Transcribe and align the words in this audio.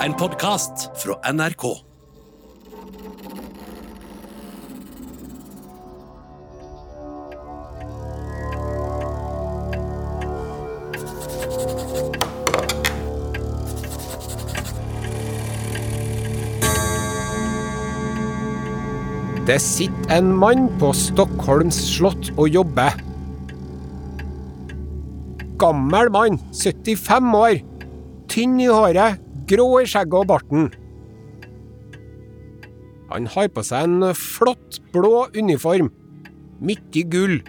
En 0.00 0.14
podkast 0.16 0.86
fra 0.96 1.18
NRK. 1.28 1.64
Det 19.44 19.58
sitter 19.60 20.16
en 20.16 20.32
mann 20.32 20.70
på 20.80 20.94
Stockholms 20.96 21.76
slott 21.76 22.32
og 22.38 22.48
jobber. 22.48 22.96
Gammel 25.60 26.08
mann, 26.16 26.40
75 26.56 27.34
år. 27.36 27.60
Tynn 28.32 28.56
i 28.64 28.72
håret, 28.72 29.20
grå 29.50 29.66
i 29.82 29.88
skjegget 29.88 30.22
og 30.22 30.30
barten. 30.30 30.70
Han 33.10 33.26
har 33.26 33.48
på 33.50 33.64
seg 33.66 33.88
en 33.88 34.12
flott, 34.14 34.78
blå 34.94 35.26
uniform. 35.34 35.90
Midt 36.62 36.94
i 37.00 37.02
gull. 37.10 37.40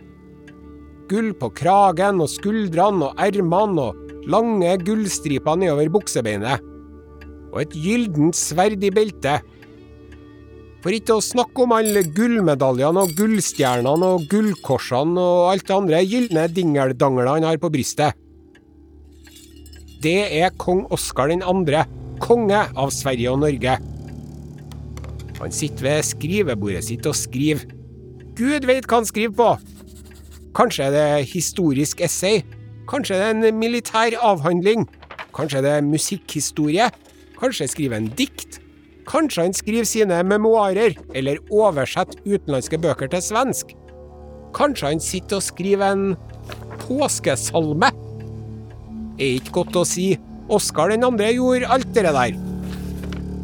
Gull 1.11 1.33
på 1.37 1.51
kragen 1.53 2.23
og 2.23 2.31
skuldrene 2.31 3.11
og 3.11 3.21
ermene 3.21 3.89
og 3.91 4.27
lange 4.31 4.73
gullstriper 4.85 5.59
nedover 5.61 5.91
buksebeinet. 5.93 6.63
Og 7.51 7.65
et 7.65 7.75
gyldent 7.75 8.37
sverd 8.37 8.81
i 8.81 8.93
beltet. 8.95 9.45
For 10.81 10.95
ikke 10.95 11.19
å 11.19 11.21
snakke 11.21 11.61
om 11.61 11.75
alle 11.75 12.01
gullmedaljene 12.15 13.03
og 13.03 13.13
gullstjernene 13.19 14.15
og 14.15 14.25
gullkorsene 14.31 15.21
og 15.21 15.51
alt 15.51 15.67
det 15.67 15.77
andre 15.77 16.01
gylne 16.01 16.47
dingeldanglene 16.55 17.35
han 17.35 17.49
har 17.51 17.61
på 17.61 17.69
brystet. 17.73 18.17
Det 20.01 20.41
er 20.41 20.49
kong 20.57 20.87
Oskar 20.89 21.29
2., 21.29 21.81
konge 22.21 22.57
av 22.57 22.89
Sverige 22.89 23.29
og 23.29 23.43
Norge. 23.43 23.75
Han 25.37 25.53
sitter 25.53 25.85
ved 25.85 26.07
skrivebordet 26.07 26.81
sitt 26.87 27.05
og 27.05 27.13
skriver. 27.17 27.67
Gud 28.33 28.65
veit 28.65 28.87
hva 28.89 29.01
han 29.01 29.05
skriver 29.05 29.35
på! 29.37 29.51
Kanskje 30.57 30.87
er 30.87 30.95
det 30.95 31.29
historisk 31.29 32.01
essay? 32.01 32.41
Kanskje 32.89 33.19
er 33.19 33.29
det 33.29 33.51
en 33.51 33.61
militær 33.61 34.17
avhandling? 34.25 34.87
Kanskje 35.37 35.61
er 35.61 35.67
det 35.67 35.91
musikkhistorie? 35.91 36.89
Kanskje 37.37 37.69
skriver 37.69 38.01
han 38.01 38.09
dikt? 38.17 38.57
Kanskje 39.05 39.45
han 39.45 39.53
skriver 39.53 39.85
sine 39.85 40.23
memoarer, 40.25 40.97
eller 41.13 41.41
oversetter 41.53 42.17
utenlandske 42.25 42.81
bøker 42.81 43.13
til 43.13 43.21
svensk? 43.21 43.77
Kanskje 44.57 44.95
han 44.95 45.03
sitter 45.03 45.37
og 45.37 45.45
skriver 45.45 45.93
en 45.93 46.07
påskesalme? 46.87 47.93
Er 49.21 49.37
ikke 49.37 49.59
godt 49.59 49.77
å 49.77 49.85
si. 49.85 50.15
Oskar 50.51 50.89
den 50.89 51.05
andre 51.05 51.29
gjorde 51.35 51.69
alt 51.69 51.91
det 51.93 52.07
der. 52.09 52.33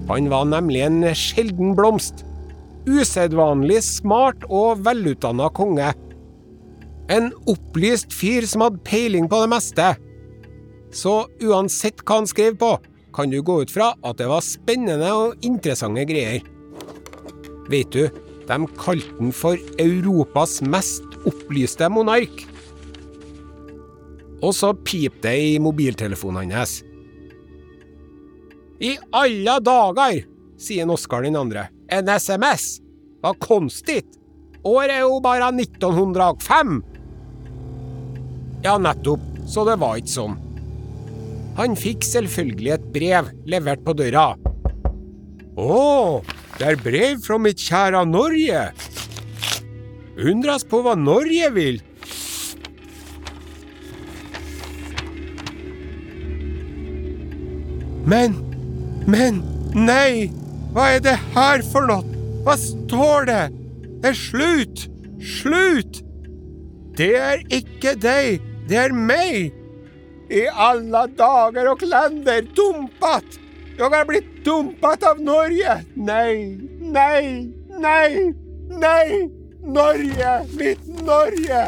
Han 0.10 0.30
var 0.32 0.48
nemlig 0.50 0.82
en 0.88 1.04
sjelden 1.14 1.76
blomst. 1.78 2.24
Usedvanlig 2.88 3.84
smart 3.86 4.46
og 4.50 4.82
velutdanna 4.88 5.52
konge. 5.54 5.92
En 7.14 7.30
opplyst 7.48 8.16
fyr 8.16 8.48
som 8.50 8.66
hadde 8.66 8.82
peiling 8.88 9.30
på 9.30 9.44
det 9.44 9.52
meste. 9.54 9.94
Så 10.96 11.28
uansett 11.44 12.02
hva 12.02 12.22
han 12.24 12.30
skrev 12.32 12.58
på, 12.60 12.74
kan 13.14 13.30
du 13.30 13.38
gå 13.44 13.62
ut 13.62 13.72
fra 13.74 13.92
at 14.02 14.18
det 14.20 14.32
var 14.32 14.46
spennende 14.46 15.12
og 15.14 15.46
interessante 15.46 16.08
greier. 16.10 16.42
Vet 17.70 17.92
du, 17.94 18.08
de 18.48 18.58
kalte 18.80 19.18
den 19.20 19.34
for 19.36 19.60
Europas 19.84 20.62
mest 20.64 21.20
opplyste 21.28 21.90
monark. 21.92 22.48
Og 24.42 24.54
så 24.54 24.74
pip 24.86 25.22
det 25.24 25.34
i 25.34 25.56
mobiltelefonen 25.62 26.52
hans. 26.54 26.82
I 28.80 28.94
alle 29.16 29.58
dager, 29.66 30.22
sier 30.62 30.90
Oskar 30.94 31.26
den 31.26 31.38
andre. 31.40 31.68
En 31.90 32.10
SMS? 32.12 32.78
Hva 33.24 33.34
konstigt? 33.42 34.20
Året 34.68 35.00
er 35.00 35.06
jo 35.06 35.18
bare 35.24 35.50
1905. 35.54 36.82
Ja, 38.66 38.76
nettopp, 38.82 39.24
så 39.50 39.64
det 39.66 39.78
var 39.82 39.98
ikke 39.98 40.14
sånn. 40.14 40.38
Han 41.58 41.74
fikk 41.80 42.06
selvfølgelig 42.06 42.74
et 42.76 42.88
brev 42.94 43.32
levert 43.50 43.82
på 43.86 43.96
døra. 43.98 44.28
Å, 45.58 46.22
det 46.60 46.68
er 46.70 46.84
brev 46.84 47.24
fra 47.26 47.40
mitt 47.42 47.62
kjære 47.64 48.04
Norge. 48.06 48.68
Undres 50.18 50.66
på 50.70 50.84
hva 50.86 50.94
Norge 50.98 51.50
vil. 51.56 51.80
Men, 58.08 58.38
men, 59.04 59.42
nei! 59.76 60.30
Hva 60.72 60.94
er 60.96 61.02
det 61.04 61.16
her 61.34 61.64
for 61.68 61.90
noe? 61.90 62.06
Hva 62.46 62.54
står 62.62 63.28
det? 63.28 63.42
Det 64.00 64.14
er 64.14 64.16
slutt! 64.16 64.84
Slutt! 65.20 66.00
Det 66.96 67.10
er 67.20 67.44
ikke 67.54 67.98
deg, 68.00 68.46
det 68.70 68.80
er 68.86 68.96
meg! 68.96 69.52
I 70.32 70.46
alle 70.52 71.04
dager 71.20 71.68
og 71.74 71.84
klender, 71.84 72.48
dumpat! 72.56 73.42
Jeg 73.76 73.92
har 73.92 74.08
blitt 74.08 74.32
dumpat 74.48 75.04
av 75.12 75.20
Norge! 75.20 75.76
Nei, 76.00 76.56
nei, 76.80 77.52
nei, 77.76 78.32
nei! 78.72 79.28
Norge, 79.68 80.34
mitt 80.56 80.88
Norge! 81.04 81.66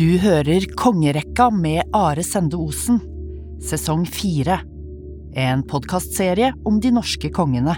Du 0.00 0.14
hører 0.16 0.64
Kongerekka 0.80 1.50
med 1.52 1.90
Are 1.92 2.22
Sende 2.24 2.56
Osen, 2.56 3.02
sesong 3.60 4.06
fire. 4.08 4.54
En 5.36 5.60
podkastserie 5.68 6.54
om 6.64 6.78
de 6.80 6.88
norske 6.96 7.28
kongene. 7.36 7.74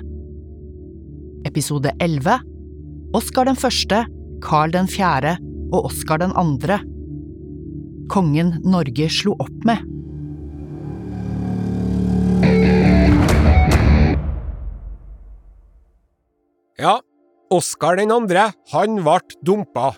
Episode 1.49 1.91
elleve 1.99 2.37
Oskar 3.19 3.49
den 3.51 3.59
første, 3.59 4.05
Karl 4.45 4.71
den 4.71 4.87
fjerde 4.87 5.33
og 5.73 5.89
Oskar 5.89 6.23
den 6.23 6.31
andre. 6.39 6.77
Kongen 8.15 8.55
Norge 8.63 9.11
slo 9.11 9.35
opp 9.43 9.67
med. 9.67 9.83
Ja, 16.79 17.01
Oskar 17.51 17.99
den 17.99 18.15
andre, 18.15 18.53
han 18.71 19.03
ble 19.03 19.19
dumpa. 19.43 19.91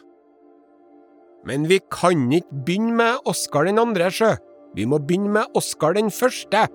Men 1.44 1.68
vi 1.68 1.78
kan 1.92 2.30
ikke 2.32 2.64
begynne 2.64 2.96
med 2.96 3.28
Oskar 3.28 3.68
den 3.68 3.80
andre, 3.80 4.08
sjø. 4.10 4.32
Vi 4.74 4.86
må 4.88 4.98
begynne 4.98 5.32
med 5.36 5.58
Oskar 5.58 5.96
den 5.96 6.10
første. 6.10 6.66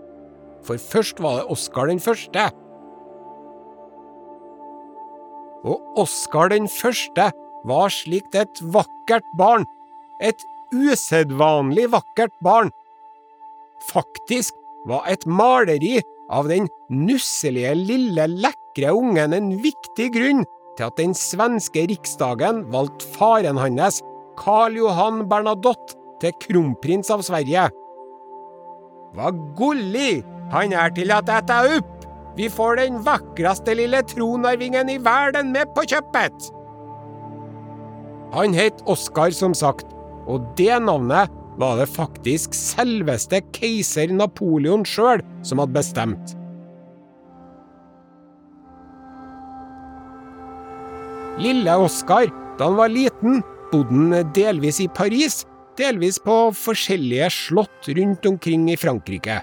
For 0.66 0.78
først 0.78 1.22
var 1.24 1.40
det 1.40 1.50
Oskar 1.56 1.90
den 1.90 2.02
første. 2.04 2.50
Og 5.68 6.00
Oskar 6.00 6.54
den 6.54 6.70
første 6.72 7.32
var 7.68 7.92
slikt 7.92 8.38
et 8.38 8.62
vakkert 8.76 9.26
barn. 9.40 9.66
Et 10.22 10.46
usedvanlig 10.76 11.90
vakkert 11.92 12.36
barn. 12.46 12.70
Faktisk 13.90 14.54
var 14.88 15.08
et 15.10 15.26
maleri 15.26 16.00
av 16.30 16.48
den 16.52 16.70
nusselige, 16.94 17.74
lille, 17.76 18.28
lekre 18.30 18.94
ungen 18.94 19.34
en 19.34 19.52
viktig 19.64 20.12
grunn 20.14 20.46
til 20.78 20.88
at 20.88 21.00
den 21.00 21.16
svenske 21.18 21.88
riksdagen 21.90 22.64
valgte 22.72 23.08
faren 23.18 23.60
hans, 23.60 24.00
Karl 24.40 24.78
Johan 24.80 25.26
Bernadotte, 25.30 25.98
til 26.20 26.34
kronprins 26.44 27.08
av 27.14 27.22
Sverige. 27.24 27.70
Hva 29.16 29.32
gullig 29.56 30.22
han 30.52 30.74
er 30.76 30.92
til 30.96 31.14
å 31.16 31.22
ete 31.24 31.60
opp! 31.78 31.96
Vi 32.38 32.48
får 32.52 32.78
den 32.80 33.00
vakreste 33.04 33.74
lille 33.76 34.00
tronarvingen 34.08 34.92
i 34.92 34.98
verden 35.04 35.52
med 35.56 35.72
på 35.76 35.86
kjøpet! 35.88 36.50
Han 38.36 38.54
het 38.54 38.84
Oskar, 38.88 39.34
som 39.34 39.56
sagt, 39.58 39.88
og 40.30 40.46
det 40.60 40.76
navnet 40.86 41.32
var 41.60 41.80
det 41.80 41.90
faktisk 41.92 42.54
selveste 42.56 43.42
keiser 43.56 44.12
Napoleon 44.14 44.86
sjøl 44.88 45.24
som 45.44 45.60
hadde 45.60 45.76
bestemt. 45.76 46.36
Lille 51.40 51.80
Oskar, 51.80 52.30
da 52.60 52.68
han 52.70 52.78
var 52.80 52.92
liten, 52.92 53.40
bodde 53.72 53.94
han 53.94 54.34
delvis 54.36 54.80
i 54.84 54.88
Paris, 54.88 55.44
delvis 55.80 56.20
på 56.24 56.36
forskjellige 56.56 57.30
slott 57.34 57.90
rundt 57.98 58.26
omkring 58.26 58.68
i 58.72 58.78
Frankrike. 58.78 59.40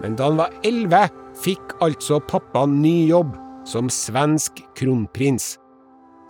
Men 0.00 0.16
da 0.16 0.30
han 0.30 0.40
var 0.40 0.54
elleve, 0.66 1.06
fikk 1.40 1.76
altså 1.84 2.18
pappa 2.28 2.64
ny 2.68 3.06
jobb 3.10 3.36
som 3.68 3.90
svensk 3.92 4.62
kronprins. 4.78 5.54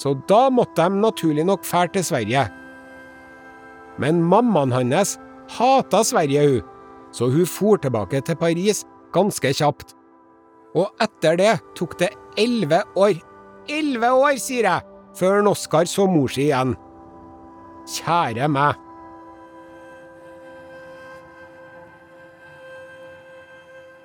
Så 0.01 0.15
da 0.29 0.49
måtte 0.53 0.87
de 0.89 1.01
naturlig 1.01 1.45
nok 1.47 1.65
fære 1.67 1.95
til 1.97 2.07
Sverige. 2.09 2.47
Men 4.01 4.23
mammaen 4.25 4.73
hans 4.73 5.19
hata 5.59 6.03
Sverige, 6.07 6.47
hun, 6.49 6.63
så 7.13 7.29
hun 7.31 7.47
for 7.47 7.81
tilbake 7.83 8.21
til 8.25 8.39
Paris 8.39 8.85
ganske 9.15 9.53
kjapt. 9.55 9.95
Og 10.79 10.87
etter 11.03 11.37
det 11.37 11.57
tok 11.79 11.99
det 11.99 12.13
elleve 12.39 12.83
år, 12.97 13.19
elleve 13.69 14.13
år, 14.15 14.39
sier 14.39 14.69
jeg, 14.69 14.90
før 15.21 15.51
Oskar 15.51 15.89
så 15.91 16.07
mor 16.09 16.33
si 16.33 16.49
igjen. 16.49 16.75
Kjære 17.91 18.49
meg. 18.49 18.79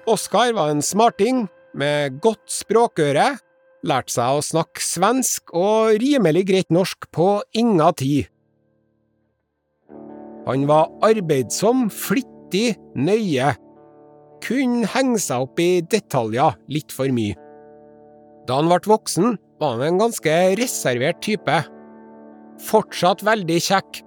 Oskar 0.06 0.54
var 0.54 0.70
en 0.70 0.84
smarting 0.86 1.48
med 1.74 2.20
godt 2.22 2.46
språkøre, 2.52 3.26
lærte 3.86 4.14
seg 4.14 4.38
å 4.38 4.44
snakke 4.46 4.84
svensk 4.84 5.54
og 5.58 5.98
rimelig 6.02 6.46
greit 6.52 6.74
norsk 6.74 7.08
på 7.16 7.30
inga 7.58 7.90
tid. 7.98 8.30
Han 10.46 10.68
var 10.70 10.92
arbeidsom, 11.06 11.88
flittig, 11.90 12.76
nøye. 12.94 13.56
Kunne 14.46 14.86
henge 14.94 15.18
seg 15.24 15.48
opp 15.48 15.64
i 15.64 15.82
detaljer 15.82 16.54
litt 16.70 16.94
for 16.94 17.10
mye. 17.10 17.45
Da 18.46 18.60
han 18.60 18.70
ble 18.70 18.82
voksen, 18.90 19.38
var 19.62 19.78
han 19.78 19.86
en 19.86 20.02
ganske 20.04 20.34
reservert 20.60 21.22
type. 21.26 21.62
Fortsatt 22.66 23.24
veldig 23.26 23.60
kjekk. 23.68 24.02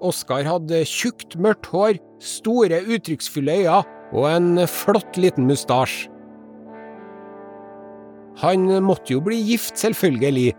Oskar 0.00 0.46
hadde 0.48 0.84
tjukt, 0.88 1.36
mørkt 1.36 1.68
hår, 1.72 1.98
store, 2.24 2.80
uttrykksfulle 2.88 3.60
øyne 3.62 3.82
og 4.10 4.24
en 4.30 4.64
flott 4.66 5.18
liten 5.20 5.46
mustasje. 5.46 6.08
Han 8.40 8.64
måtte 8.82 9.12
jo 9.12 9.20
bli 9.20 9.36
gift, 9.44 9.76
selvfølgelig, 9.76 10.54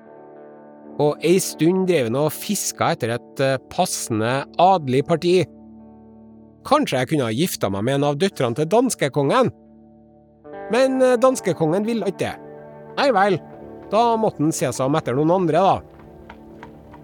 og 1.01 1.23
ei 1.25 1.39
stund 1.41 1.87
drev 1.89 2.11
han 2.11 2.19
og 2.19 2.33
fiska 2.35 2.91
etter 2.93 3.15
et 3.15 3.41
eh, 3.41 3.57
passende 3.73 4.43
adelig 4.61 5.01
parti. 5.07 5.33
Kanskje 6.67 6.99
jeg 6.99 7.09
kunne 7.09 7.25
ha 7.25 7.33
gifta 7.33 7.71
meg 7.73 7.87
med 7.87 7.97
en 7.97 8.07
av 8.11 8.19
døtrene 8.21 8.59
til 8.59 8.69
danskekongen? 8.69 9.49
Men 10.71 11.01
eh, 11.01 11.17
danskekongen 11.23 11.87
ville 11.87 12.05
ikke 12.11 12.21
det. 12.27 12.50
Nei 12.97 13.07
vel, 13.15 13.39
da 13.91 14.03
måtte 14.19 14.43
han 14.43 14.53
se 14.55 14.69
seg 14.71 14.85
om 14.87 14.97
etter 14.99 15.15
noen 15.17 15.33
andre, 15.35 15.61
da. 15.61 16.27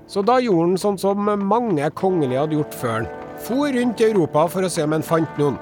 Så 0.08 0.24
da 0.24 0.38
gjorde 0.40 0.70
han 0.70 0.80
sånn 0.80 1.00
som 1.02 1.32
mange 1.48 1.88
kongelige 2.00 2.44
hadde 2.46 2.60
gjort 2.60 2.78
før 2.80 2.94
han. 2.96 3.10
For 3.44 3.72
rundt 3.76 4.02
i 4.02 4.08
Europa 4.08 4.46
for 4.52 4.66
å 4.66 4.72
se 4.72 4.86
om 4.86 4.96
han 4.96 5.06
fant 5.06 5.42
noen. 5.42 5.58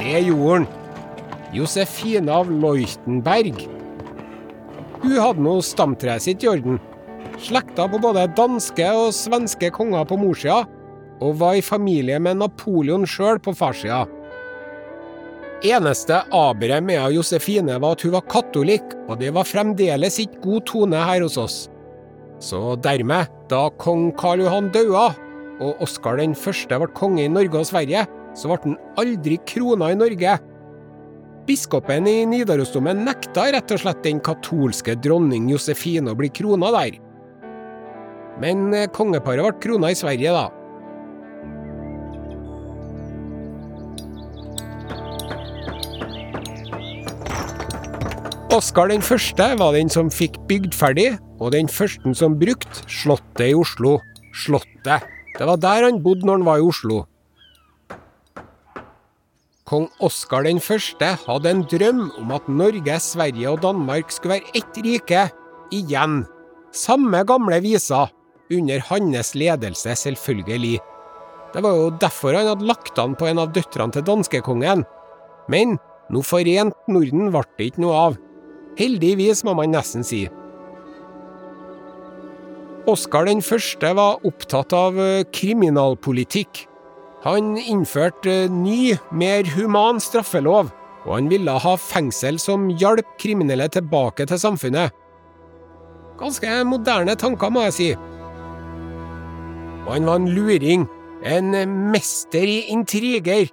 Det 0.00 0.24
gjorde 0.24 0.62
han. 0.62 0.70
Josefine 1.52 2.32
av 2.32 2.48
Leuchtenberg. 2.48 3.66
Hun 5.02 5.18
hadde 5.18 5.44
nå 5.44 5.58
stamtreet 5.66 6.24
sitt 6.24 6.44
i 6.46 6.48
orden. 6.48 6.80
Slekta 7.42 7.84
på 7.90 8.00
både 8.00 8.24
danske 8.36 8.86
og 8.96 9.12
svenske 9.16 9.68
konger 9.74 10.06
på 10.08 10.16
morssida, 10.20 10.62
og 11.22 11.36
var 11.42 11.58
i 11.58 11.64
familie 11.64 12.16
med 12.22 12.40
Napoleon 12.40 13.04
sjøl 13.08 13.40
på 13.42 13.52
farssida. 13.56 14.06
Eneste 15.62 16.16
aberet 16.34 16.82
med 16.82 17.12
Josefine 17.14 17.76
var 17.78 17.94
at 17.94 18.02
hun 18.02 18.16
var 18.16 18.24
katolikk, 18.26 18.96
og 19.06 19.20
det 19.20 19.30
var 19.34 19.46
fremdeles 19.46 20.16
ikke 20.18 20.40
god 20.42 20.64
tone 20.66 21.02
her 21.06 21.22
hos 21.22 21.36
oss. 21.38 21.58
Så 22.42 22.74
dermed, 22.82 23.30
da 23.46 23.68
kong 23.78 24.08
Karl 24.18 24.42
Johan 24.42 24.72
daua, 24.74 25.12
og 25.62 25.84
Oskar 25.84 26.18
den 26.18 26.34
ble 26.34 26.88
konge 26.98 27.22
i 27.22 27.30
Norge 27.30 27.60
og 27.60 27.68
Sverige, 27.68 28.02
så 28.34 28.50
ble 28.50 28.58
han 28.64 28.74
aldri 28.98 29.38
krona 29.46 29.92
i 29.92 29.98
Norge. 30.00 30.34
Biskopen 31.46 32.08
i 32.10 32.24
Nidarosdomen 32.26 33.04
nekta 33.06 33.46
rett 33.54 33.70
og 33.70 33.84
slett 33.84 34.02
den 34.02 34.18
katolske 34.18 34.96
dronning 34.98 35.46
Josefine 35.50 36.10
å 36.10 36.18
bli 36.18 36.30
krona 36.34 36.72
der. 36.74 36.98
Men 38.42 38.74
kongeparet 38.96 39.46
ble 39.46 39.62
krona 39.62 39.92
i 39.94 39.98
Sverige, 39.98 40.34
da. 40.34 40.48
Oskar 48.52 48.90
den 48.90 49.00
første 49.00 49.46
var 49.56 49.72
den 49.72 49.88
som 49.88 50.10
fikk 50.12 50.34
bygd 50.44 50.74
ferdig, 50.76 51.14
og 51.40 51.54
den 51.54 51.70
første 51.72 52.10
som 52.12 52.34
brukte 52.36 52.82
Slottet 52.84 53.46
i 53.46 53.54
Oslo. 53.56 53.94
Slottet. 54.36 55.06
Det 55.38 55.46
var 55.48 55.56
der 55.56 55.86
han 55.86 56.02
bodde 56.04 56.26
når 56.28 56.36
han 56.36 56.44
var 56.44 56.60
i 56.60 56.66
Oslo. 56.68 56.98
Kong 59.64 59.86
Oskar 60.04 60.44
den 60.44 60.60
første 60.60 61.14
hadde 61.22 61.48
en 61.48 61.62
drøm 61.64 62.02
om 62.20 62.34
at 62.36 62.50
Norge, 62.52 62.98
Sverige 63.00 63.54
og 63.54 63.62
Danmark 63.62 64.12
skulle 64.12 64.36
være 64.36 64.52
ett 64.60 64.80
rike. 64.84 65.22
Igjen. 65.72 66.18
Samme 66.76 67.22
gamle 67.24 67.56
visa. 67.64 68.02
Under 68.52 68.84
hans 68.90 69.32
ledelse, 69.32 69.94
selvfølgelig. 69.96 70.74
Det 71.54 71.62
var 71.64 71.78
jo 71.78 71.88
derfor 72.04 72.36
han 72.36 72.50
hadde 72.50 72.68
lagt 72.68 73.00
an 73.00 73.16
på 73.16 73.30
en 73.30 73.40
av 73.46 73.56
døtrene 73.56 73.96
til 73.96 74.04
danskekongen. 74.04 74.84
Men 75.48 75.78
noe 76.12 76.28
forent 76.28 76.76
Norden 76.92 77.32
ble 77.32 77.46
det 77.56 77.70
ikke 77.72 77.84
noe 77.86 78.04
av. 78.10 78.20
Heldigvis, 78.78 79.44
må 79.44 79.54
man 79.58 79.74
nesten 79.74 80.04
si. 80.06 80.26
Oskar 82.88 83.28
den 83.28 83.42
første 83.44 83.92
var 83.94 84.22
opptatt 84.26 84.72
av 84.74 84.96
eh, 84.98 85.24
kriminalpolitikk. 85.30 86.64
Han 87.22 87.54
innførte 87.60 88.48
ny, 88.50 88.96
mer 89.14 89.46
human 89.54 90.00
straffelov, 90.02 90.72
og 91.06 91.12
han 91.14 91.28
ville 91.30 91.54
ha 91.62 91.76
fengsel 91.78 92.40
som 92.42 92.66
hjalp 92.80 93.06
kriminelle 93.22 93.68
tilbake 93.70 94.26
til 94.26 94.40
samfunnet. 94.42 94.90
Ganske 96.18 96.58
moderne 96.66 97.14
tanker, 97.18 97.50
må 97.54 97.62
jeg 97.68 97.76
si. 97.76 97.88
Og 99.86 99.94
han 99.94 100.06
var 100.10 100.18
en 100.18 100.30
luring, 100.34 100.88
en 101.22 101.54
mester 101.94 102.46
i 102.46 102.64
intriger. 102.74 103.50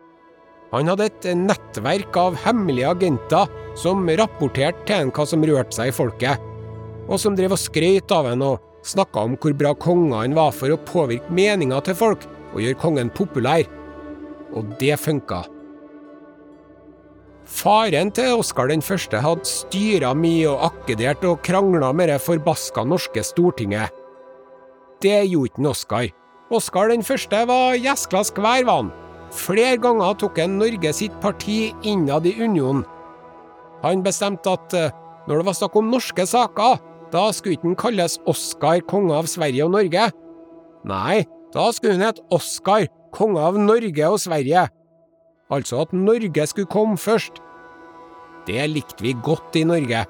Han 0.73 0.89
hadde 0.91 1.07
et 1.09 1.27
nettverk 1.33 2.17
av 2.19 2.37
hemmelige 2.43 2.91
agenter 2.93 3.49
som 3.79 4.05
rapporterte 4.05 4.85
til 4.85 5.05
en 5.07 5.13
hva 5.13 5.25
som 5.25 5.45
rørte 5.45 5.75
seg 5.75 5.89
i 5.89 5.95
folket, 5.95 6.41
og 7.09 7.17
som 7.21 7.37
drev 7.37 7.55
og 7.55 7.61
skrøt 7.61 8.13
av 8.13 8.29
en 8.29 8.45
og 8.51 8.65
snakka 8.85 9.25
om 9.25 9.37
hvor 9.41 9.55
bra 9.57 9.73
konger 9.73 10.21
han 10.21 10.37
var 10.37 10.53
for 10.55 10.71
å 10.71 10.81
påvirke 10.89 11.33
meninga 11.33 11.81
til 11.85 11.97
folk 11.97 12.27
og 12.53 12.61
gjøre 12.61 12.81
kongen 12.81 13.09
populær. 13.13 13.65
Og 14.57 14.69
det 14.81 14.95
funka. 14.97 15.43
Faren 17.49 18.11
til 18.13 18.37
Oskar 18.37 18.69
den 18.69 18.81
hadde 18.85 19.45
styra 19.45 20.13
mye 20.13 20.49
og 20.49 20.69
akkedert 20.69 21.23
og 21.25 21.41
krangla 21.41 21.91
med 21.93 22.09
det 22.09 22.21
forbaska 22.21 22.83
norske 22.85 23.23
stortinget. 23.25 23.89
Det 25.01 25.25
gjorde 25.25 25.49
ikke 25.49 25.69
Oskar. 25.69 26.09
Oskar 26.51 26.89
den 26.89 27.01
var 27.47 27.75
gjeskla 27.75 28.23
skvær, 28.23 28.65
var 28.65 28.75
han. 28.83 28.91
Flere 29.35 29.77
ganger 29.81 30.15
tok 30.17 30.39
han 30.41 30.57
Norge 30.59 30.93
sitt 30.95 31.15
parti 31.21 31.69
innad 31.87 32.25
i 32.25 32.35
unionen. 32.41 32.85
Han 33.83 34.03
bestemte 34.03 34.51
at 34.51 34.75
eh, 34.75 34.95
når 35.27 35.41
det 35.41 35.47
var 35.47 35.57
snakk 35.57 35.75
om 35.79 35.91
norske 35.93 36.25
saker, 36.27 36.79
da 37.13 37.27
skulle 37.33 37.57
ikke 37.57 37.75
kalles 37.79 38.17
Oskar, 38.29 38.81
konge 38.89 39.15
av 39.15 39.29
Sverige 39.29 39.65
og 39.65 39.75
Norge. 39.77 40.09
Nei, 40.89 41.23
da 41.53 41.69
skulle 41.73 41.95
han 41.97 42.07
hete 42.09 42.25
Oskar, 42.33 42.87
konge 43.15 43.41
av 43.41 43.57
Norge 43.61 44.09
og 44.09 44.19
Sverige. 44.21 44.67
Altså 45.49 45.83
at 45.83 45.93
Norge 45.95 46.45
skulle 46.49 46.69
komme 46.69 46.97
først. 46.99 47.41
Det 48.49 48.65
likte 48.69 49.05
vi 49.05 49.15
godt 49.25 49.57
i 49.59 49.65
Norge. 49.67 50.03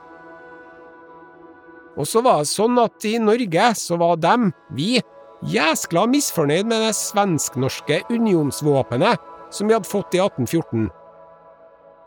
Og 2.00 2.08
så 2.08 2.22
var 2.24 2.44
det 2.44 2.52
sånn 2.52 2.80
at 2.80 3.04
i 3.08 3.18
Norge 3.20 3.72
så 3.76 3.98
var 4.00 4.20
dem, 4.24 4.52
vi, 4.76 5.00
jæskla 5.46 6.05
misfornøyd 6.10 6.67
med 6.67 6.84
det 6.84 6.96
svensk-norske 6.98 8.01
unionsvåpenet 8.12 9.19
som 9.53 9.69
vi 9.69 9.75
hadde 9.75 9.89
fått 9.89 10.15
i 10.17 10.22
1814. 10.22 10.89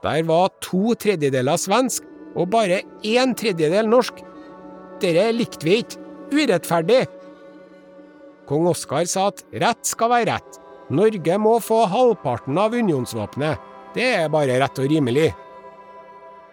Der 0.03 0.25
var 0.27 0.53
to 0.63 0.95
tredjedeler 0.99 1.61
svensk 1.61 2.07
og 2.37 2.51
bare 2.53 2.83
én 3.07 3.35
tredjedel 3.39 3.89
norsk. 3.89 4.23
Dette 5.03 5.29
likte 5.35 5.67
vi 5.67 5.83
ikke. 5.83 6.01
Urettferdig. 6.33 7.03
Kong 8.49 8.67
Oskar 8.71 9.05
sa 9.11 9.29
at 9.31 9.43
rett 9.53 9.85
skal 9.87 10.11
være 10.15 10.31
rett. 10.31 10.59
Norge 10.93 11.37
må 11.41 11.59
få 11.63 11.83
halvparten 11.93 12.57
av 12.59 12.75
unionsvåpenet. 12.75 13.61
Det 13.93 14.09
er 14.23 14.33
bare 14.33 14.57
rett 14.61 14.81
og 14.81 14.89
rimelig. 14.89 15.31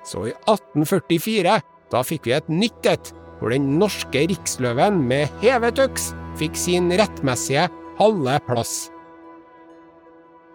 Så 0.03 0.25
i 0.27 0.33
1844, 0.36 1.59
da 1.91 2.03
fikk 2.05 2.27
vi 2.27 2.36
et 2.36 2.51
nytt 2.51 2.91
et, 2.91 3.12
hvor 3.39 3.55
den 3.55 3.77
norske 3.79 4.25
riksløven 4.31 5.00
med 5.07 5.31
hevet 5.43 5.79
øks 5.79 6.12
fikk 6.39 6.58
sin 6.58 6.89
rettmessige 6.91 7.67
halve 8.00 8.38
plass. 8.48 8.74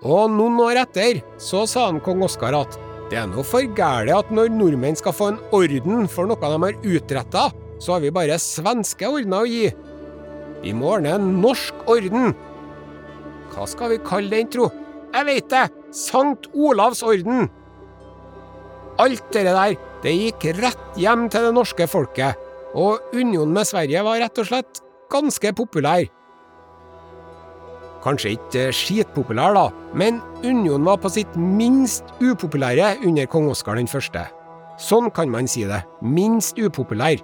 Og 0.05 0.29
noen 0.33 0.59
år 0.65 0.83
etter 0.83 1.23
så 1.41 1.65
sa 1.69 1.87
han 1.89 2.03
kong 2.05 2.25
Oskar 2.27 2.57
at 2.59 2.77
det 3.11 3.21
er 3.21 3.29
noe 3.31 3.45
for 3.47 3.65
gæli 3.77 4.13
at 4.17 4.31
når 4.33 4.53
nordmenn 4.53 4.97
skal 4.99 5.17
få 5.17 5.31
en 5.33 5.41
orden 5.55 6.09
for 6.11 6.29
noe 6.29 6.41
de 6.41 6.61
har 6.65 6.79
utretta, 6.97 7.49
så 7.81 7.97
har 7.97 8.05
vi 8.05 8.13
bare 8.15 8.41
svenske 8.41 9.09
ordener 9.09 9.45
å 9.45 9.49
gi. 9.49 9.67
Vi 10.65 10.73
må 10.77 10.95
ordne 10.97 11.17
en 11.19 11.35
norsk 11.43 11.85
orden. 11.91 12.33
Hva 13.53 13.69
skal 13.69 13.93
vi 13.93 14.01
kalle 14.05 14.33
den, 14.33 14.49
tro? 14.51 14.71
Jeg 15.15 15.29
veit 15.29 15.53
det! 15.53 15.69
Sankt 15.95 16.49
Olavs 16.57 17.05
orden! 17.07 17.47
alt 18.99 19.33
det 19.33 19.45
der, 19.47 19.77
det 20.05 20.15
gikk 20.15 20.49
rett 20.61 20.99
hjem 21.01 21.29
til 21.33 21.49
det 21.49 21.55
norske 21.57 21.87
folket, 21.91 22.39
og 22.75 23.15
unionen 23.15 23.55
med 23.55 23.69
Sverige 23.69 24.03
var 24.07 24.21
rett 24.23 24.41
og 24.43 24.49
slett 24.49 24.84
ganske 25.15 25.55
populær. 25.57 26.05
Kanskje 28.05 28.35
ikke 28.37 28.69
skitpopulær, 28.77 29.55
da, 29.57 29.69
men 29.97 30.19
unionen 30.45 30.85
var 30.85 30.99
på 31.01 31.09
sitt 31.09 31.39
minst 31.41 32.11
upopulære 32.21 32.99
under 33.07 33.31
kong 33.31 33.49
Oskar 33.53 33.81
1. 33.81 34.19
Sånn 34.77 35.09
kan 35.15 35.31
man 35.33 35.49
si 35.49 35.65
det. 35.65 35.81
Minst 36.03 36.59
upopulær. 36.61 37.23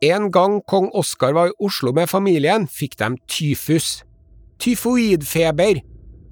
En 0.00 0.30
gang 0.32 0.62
kong 0.64 0.88
Oskar 0.96 1.34
var 1.36 1.50
i 1.50 1.56
Oslo 1.60 1.92
med 1.92 2.08
familien, 2.08 2.64
fikk 2.68 2.96
de 3.00 3.10
tyfus. 3.28 4.00
Tyfoidfeber. 4.60 5.80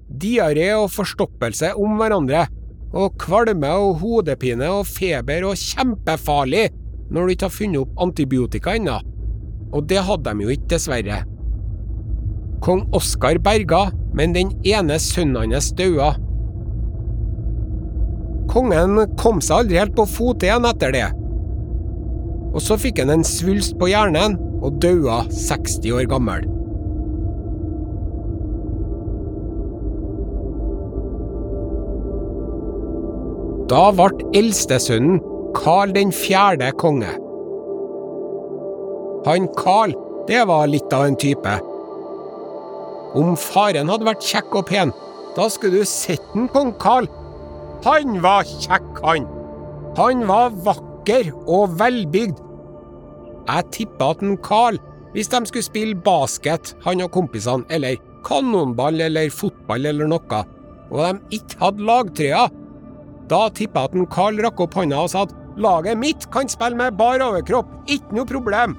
Diaré 0.09 0.71
og 0.73 0.89
forstoppelse 0.93 1.73
om 1.77 1.99
hverandre. 1.99 2.47
Og 2.89 3.13
kvalme 3.21 3.69
og 3.69 3.99
hodepine 4.01 4.69
og 4.73 4.87
feber 4.89 5.45
og 5.45 5.59
kjempefarlig 5.59 6.69
når 7.13 7.25
du 7.25 7.33
ikke 7.33 7.47
har 7.47 7.53
funnet 7.53 7.83
opp 7.83 8.01
antibiotika 8.05 8.73
ennå. 8.77 8.97
Og 9.73 9.85
det 9.89 10.01
hadde 10.05 10.33
de 10.33 10.45
jo 10.47 10.55
ikke, 10.55 10.69
dessverre. 10.73 11.21
Kong 12.65 12.83
Oskar 12.97 13.37
berga, 13.41 13.87
men 14.17 14.33
den 14.35 14.51
ene 14.67 14.97
sønnen 15.01 15.53
hans 15.53 15.69
daua. 15.77 16.15
Kongen 18.49 18.97
kom 19.21 19.41
seg 19.45 19.63
aldri 19.63 19.77
helt 19.77 19.95
på 19.97 20.07
fot 20.09 20.43
igjen 20.45 20.65
etter 20.65 20.93
det. 20.95 21.07
Og 22.49 22.61
så 22.65 22.79
fikk 22.81 23.03
han 23.03 23.13
en 23.13 23.25
svulst 23.25 23.77
på 23.77 23.91
hjernen 23.91 24.39
og 24.65 24.81
daua 24.81 25.21
60 25.29 25.93
år 25.93 26.09
gammel. 26.09 26.47
Da 33.69 33.89
ble 33.93 34.25
eldstesønnen 34.33 35.19
Karl 35.53 35.91
den 35.93 36.09
fjerde 36.15 36.71
konge. 36.81 37.11
Han 39.27 39.45
Karl, 39.59 39.93
det 40.25 40.41
var 40.49 40.69
litt 40.71 40.93
av 40.95 41.05
en 41.05 41.17
type. 41.21 41.53
Om 43.19 43.35
faren 43.37 43.89
hadde 43.91 44.07
vært 44.07 44.25
kjekk 44.25 44.57
og 44.57 44.65
pen, 44.71 44.93
da 45.35 45.45
skulle 45.53 45.83
du 45.83 45.89
sett 45.89 46.25
den 46.33 46.47
kong 46.49 46.71
Karl. 46.81 47.09
Han 47.85 48.17
var 48.23 48.47
kjekk, 48.49 48.89
han. 49.05 49.27
Han 49.99 50.25
var 50.29 50.55
vakker 50.65 51.29
og 51.45 51.75
velbygd. 51.77 52.41
Jeg 53.49 53.71
tippa 53.75 54.11
at 54.15 54.23
en 54.25 54.37
Carl, 54.45 54.79
hvis 55.13 55.29
de 55.29 55.43
skulle 55.45 55.65
spille 55.65 56.01
basket, 56.05 56.73
han 56.85 57.05
og 57.05 57.11
kompisene, 57.13 57.69
eller 57.69 58.01
kanonball 58.25 59.01
eller 59.05 59.29
fotball 59.33 59.85
eller 59.89 60.09
noe, 60.09 60.41
og 60.89 60.99
de 61.05 61.37
ikke 61.37 61.61
hadde 61.61 61.85
lagtrøya, 61.85 62.47
da 63.29 63.47
tippa 63.53 63.85
jeg 63.85 64.03
at 64.03 64.13
Carl 64.13 64.39
rakk 64.43 64.61
opp 64.65 64.77
hånda 64.79 65.03
og 65.05 65.11
sa 65.11 65.25
at 65.27 65.33
laget 65.59 65.99
mitt 65.99 66.29
kan 66.33 66.49
spille 66.49 66.77
med 66.79 66.97
bar 66.97 67.21
overkropp, 67.23 67.69
ikke 67.91 68.15
noe 68.15 68.29
problem. 68.29 68.77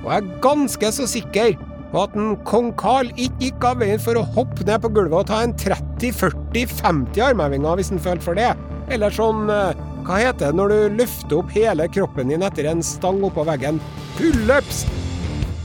Og 0.00 0.08
jeg 0.08 0.22
er 0.22 0.40
ganske 0.44 0.92
så 0.96 1.08
sikker 1.10 1.58
på 1.90 2.04
at 2.04 2.14
en 2.16 2.36
kong 2.46 2.70
Carl 2.80 3.10
ikke 3.16 3.42
gikk 3.42 3.66
av 3.66 3.80
veien 3.82 4.00
for 4.00 4.16
å 4.16 4.26
hoppe 4.36 4.64
ned 4.64 4.80
på 4.82 4.92
gulvet 4.94 5.18
og 5.18 5.28
ta 5.28 5.42
en 5.44 5.54
30-40-50 5.60 7.20
armhevinger 7.26 7.80
hvis 7.80 7.92
han 7.92 8.02
følte 8.02 8.28
for 8.28 8.38
det, 8.38 8.52
eller 8.94 9.14
sånn 9.14 9.50
eh, 9.52 9.86
hva 10.06 10.16
heter 10.22 10.48
det 10.48 10.56
når 10.56 10.72
du 10.72 10.98
løfter 11.02 11.40
opp 11.42 11.52
hele 11.52 11.88
kroppen 11.92 12.32
din 12.32 12.46
etter 12.46 12.70
en 12.70 12.80
stang 12.86 13.20
oppå 13.26 13.44
veggen? 13.48 13.82
Pullups! 14.16 14.86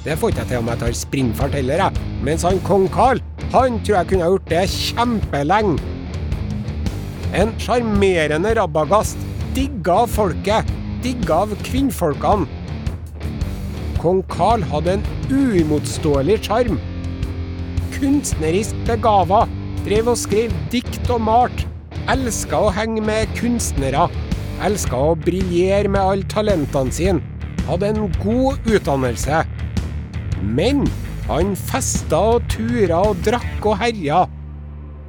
Det 0.06 0.18
får 0.22 0.34
ikke 0.34 0.44
jeg 0.44 0.52
til 0.52 0.62
om 0.62 0.68
jeg 0.70 0.82
tar 0.84 0.98
springfart 1.00 1.56
heller, 1.58 1.82
jeg. 1.88 2.10
Mens 2.28 2.44
han 2.46 2.60
kong 2.68 2.86
Carl, 2.94 3.22
han 3.56 3.80
tror 3.82 4.02
jeg 4.02 4.10
kunne 4.12 4.28
ha 4.28 4.34
gjort 4.36 4.52
det 4.52 4.66
kjempelenge. 4.70 5.95
En 7.36 7.50
sjarmerende 7.60 8.54
rabagast, 8.56 9.20
digga 9.56 9.98
av 10.06 10.12
folket, 10.14 10.70
digga 11.04 11.42
av 11.44 11.56
kvinnfolkene. 11.68 12.48
Kong 14.00 14.22
Carl 14.32 14.64
hadde 14.72 14.94
en 14.94 15.04
uimotståelig 15.28 16.38
sjarm. 16.46 16.78
Kunstnerisk 17.98 18.78
begava, 18.88 19.42
drev 19.84 20.14
og 20.14 20.22
skrev 20.22 20.56
dikt 20.72 21.12
og 21.12 21.26
malte. 21.28 21.68
Elska 22.14 22.62
å 22.68 22.72
henge 22.72 23.04
med 23.04 23.36
kunstnere. 23.36 24.08
Elska 24.64 25.02
å 25.10 25.20
briljere 25.20 25.92
med 25.92 26.06
alle 26.06 26.30
talentene 26.32 26.96
sine. 26.96 27.20
Hadde 27.68 27.92
en 27.92 28.08
god 28.22 28.64
utdannelse. 28.70 29.44
Men 30.40 30.86
han 31.28 31.52
festa 31.68 32.24
og 32.38 32.48
tura 32.54 33.04
og 33.10 33.20
drakk 33.28 33.66
og 33.74 33.80
herja. 33.84 34.24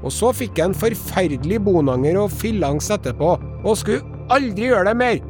Og 0.04 0.12
så 0.12 0.32
fikk 0.36 0.60
en 0.62 0.76
forferdelig 0.76 1.60
bonanger 1.66 2.18
og 2.20 2.34
fillangs 2.34 2.90
etterpå, 2.92 3.36
og 3.64 3.78
skulle 3.80 4.04
aldri 4.32 4.70
gjøre 4.70 4.90
det 4.90 4.96
mer. 5.00 5.20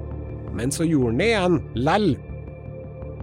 Men 0.57 0.73
så 0.73 0.87
gjorde 0.89 1.13
han 1.13 1.21
det 1.21 1.29
igjen, 1.31 1.59
lell. 1.87 2.09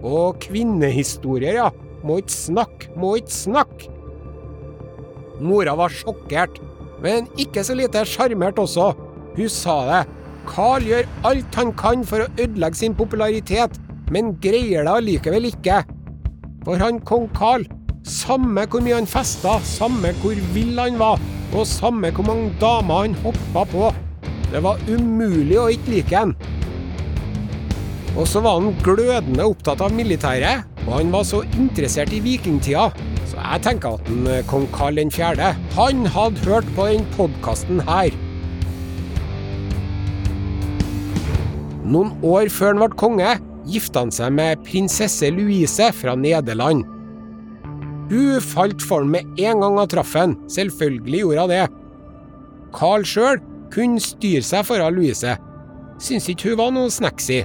Og 0.04 0.38
kvinnehistorier, 0.44 1.60
ja. 1.60 1.70
Må 2.04 2.18
ikke 2.20 2.36
snakke, 2.36 2.90
må 3.00 3.14
ikke 3.16 3.32
snakke. 3.32 3.90
Mora 5.40 5.72
var 5.78 5.92
sjokkert, 5.92 6.60
men 7.02 7.30
ikke 7.40 7.64
så 7.64 7.76
lite 7.76 8.04
sjarmert 8.06 8.60
også. 8.60 8.92
Hun 9.34 9.50
sa 9.50 9.78
det. 9.88 10.02
Carl 10.44 10.84
gjør 10.84 11.08
alt 11.24 11.56
han 11.56 11.72
kan 11.80 12.04
for 12.06 12.24
å 12.24 12.28
ødelegge 12.36 12.82
sin 12.82 12.96
popularitet, 12.96 13.78
men 14.12 14.34
greier 14.44 14.84
det 14.84 14.92
allikevel 14.98 15.48
ikke. 15.48 15.80
For 16.64 16.80
han 16.80 17.00
kong 17.08 17.30
Carl, 17.36 17.64
samme 18.04 18.66
hvor 18.68 18.84
mye 18.84 18.98
han 18.98 19.08
festa, 19.08 19.56
samme 19.64 20.12
hvor 20.20 20.40
vill 20.54 20.76
han 20.78 20.98
var, 21.00 21.20
og 21.54 21.68
samme 21.68 22.10
hvor 22.12 22.26
mange 22.28 22.52
damer 22.60 23.06
han 23.06 23.16
hoppa 23.24 23.64
på, 23.70 23.92
det 24.52 24.60
var 24.62 24.82
umulig 24.88 25.56
å 25.58 25.70
ikke 25.72 25.94
like 25.94 26.18
han. 26.18 26.34
Og 28.14 28.28
så 28.30 28.44
var 28.44 28.60
han 28.60 28.76
glødende 28.84 29.48
opptatt 29.48 29.82
av 29.82 29.94
militæret, 29.96 30.68
og 30.84 30.92
han 30.98 31.10
var 31.14 31.24
så 31.26 31.42
interessert 31.56 32.12
i 32.14 32.20
vikingtida. 32.22 32.90
Så 33.24 33.40
jeg 33.40 33.64
tenker 33.64 33.96
at 33.96 34.12
en, 34.12 34.28
kong 34.50 34.68
Karl 34.74 35.00
4. 35.10 35.50
han 35.74 36.06
hadde 36.14 36.44
hørt 36.44 36.68
på 36.76 36.86
den 36.92 37.08
podkasten 37.16 37.82
her. 37.88 38.14
Noen 41.84 42.14
år 42.24 42.52
før 42.52 42.74
han 42.74 42.84
ble 42.84 43.00
konge, 43.00 43.36
gifta 43.68 44.04
han 44.04 44.12
seg 44.14 44.36
med 44.36 44.62
prinsesse 44.68 45.32
Louise 45.32 45.90
fra 45.96 46.14
Nederland. 46.16 46.93
Hun 48.10 48.40
falt 48.44 48.82
for 48.84 49.04
ham 49.04 49.14
med 49.14 49.40
en 49.40 49.62
gang 49.62 49.78
hun 49.78 49.90
traff 49.90 50.14
han, 50.18 50.36
selvfølgelig 50.52 51.22
gjorde 51.22 51.44
hun 51.44 51.52
det. 51.54 51.64
Carl 52.74 53.06
sjøl 53.06 53.40
kunne 53.74 54.02
styre 54.02 54.42
seg 54.44 54.66
foran 54.68 54.96
Louise, 54.96 55.36
syntes 56.02 56.28
ikke 56.30 56.52
hun 56.52 56.60
var 56.60 56.74
noe 56.74 56.92
snacksy. 56.92 57.42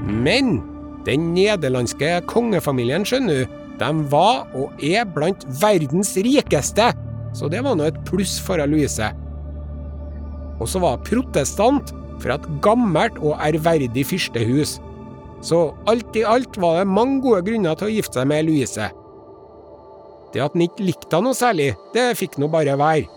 Men 0.00 0.58
den 1.06 1.30
nederlandske 1.34 2.18
kongefamilien, 2.30 3.06
skjønner 3.08 3.42
du, 3.42 3.56
de 3.80 3.90
var 4.12 4.44
og 4.58 4.82
er 4.84 5.08
blant 5.08 5.46
verdens 5.62 6.12
rikeste, 6.20 6.90
så 7.32 7.48
det 7.48 7.62
var 7.64 7.78
nå 7.78 7.88
et 7.88 8.00
pluss 8.08 8.36
for 8.42 8.60
Louise. 8.68 9.08
Og 10.60 10.68
så 10.68 10.82
var 10.82 10.98
hun 10.98 11.06
protestant 11.06 11.94
fra 12.20 12.36
et 12.36 12.48
gammelt 12.64 13.16
og 13.24 13.38
ærverdig 13.40 14.04
fyrstehus. 14.04 14.76
Så 15.40 15.70
alt 15.88 16.16
i 16.20 16.26
alt 16.28 16.58
var 16.60 16.82
det 16.82 16.92
mange 16.92 17.22
gode 17.24 17.46
grunner 17.46 17.78
til 17.78 17.88
å 17.88 17.94
gifte 17.94 18.20
seg 18.20 18.28
med 18.28 18.44
Louise. 18.50 18.90
Det 20.30 20.42
at 20.44 20.54
han 20.54 20.66
ikke 20.66 20.86
likte 20.86 21.16
henne 21.16 21.30
noe 21.30 21.38
særlig, 21.38 21.72
det 21.94 22.12
fikk 22.18 22.38
nå 22.38 22.50
bare 22.52 22.76
være. 22.78 23.08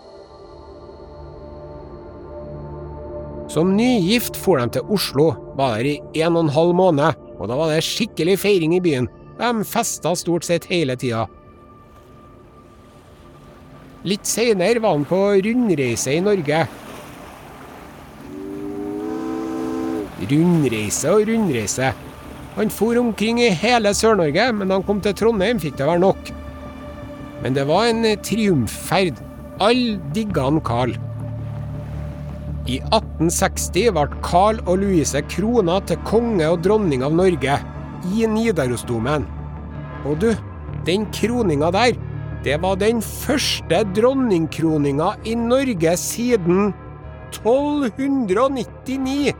Som 3.54 3.76
nygift 3.76 4.38
for 4.40 4.58
de 4.58 4.66
til 4.74 4.90
Oslo, 4.90 5.28
var 5.54 5.76
der 5.76 5.92
i 5.92 6.24
en 6.24 6.34
og 6.34 6.46
en 6.46 6.54
halv 6.56 6.74
måned, 6.74 7.20
og 7.38 7.50
da 7.50 7.58
var 7.58 7.70
det 7.70 7.84
skikkelig 7.86 8.38
feiring 8.42 8.74
i 8.74 8.82
byen. 8.82 9.06
De 9.38 9.50
festa 9.68 10.14
stort 10.18 10.46
sett 10.46 10.66
hele 10.70 10.96
tida. 10.98 11.26
Litt 14.04 14.26
seinere 14.28 14.82
var 14.84 14.96
han 14.96 15.06
på 15.08 15.20
rundreise 15.44 16.12
i 16.12 16.22
Norge. 16.24 16.64
Rundreise 20.24 21.12
og 21.14 21.28
rundreise. 21.28 21.92
Han 22.54 22.70
for 22.70 22.98
omkring 23.00 23.40
i 23.42 23.52
hele 23.54 23.94
Sør-Norge, 23.96 24.50
men 24.54 24.70
da 24.70 24.78
han 24.78 24.86
kom 24.86 25.00
til 25.04 25.16
Trondheim, 25.18 25.62
fikk 25.62 25.78
det 25.78 25.88
være 25.88 26.02
nok. 26.04 26.34
Men 27.44 27.54
det 27.56 27.66
var 27.68 27.90
en 27.90 28.06
triumfferd. 28.24 29.20
Alle 29.62 30.00
digga 30.16 30.48
han 30.48 30.62
Carl. 30.64 30.96
I 32.64 32.78
1860 32.80 33.90
ble 33.92 34.06
Carl 34.24 34.58
og 34.64 34.80
Louise 34.80 35.20
krona 35.28 35.76
til 35.84 36.00
konge 36.08 36.48
og 36.48 36.62
dronning 36.64 37.04
av 37.04 37.12
Norge 37.14 37.58
i 38.08 38.24
Nidarosdomen. 38.32 39.26
Og 40.08 40.16
du, 40.22 40.30
den 40.88 41.04
kroninga 41.12 41.68
der, 41.76 41.92
det 42.44 42.56
var 42.64 42.80
den 42.80 43.00
første 43.04 43.84
dronningkroninga 43.96 45.14
i 45.28 45.36
Norge 45.36 45.96
siden 46.00 46.72
1299. 47.36 49.34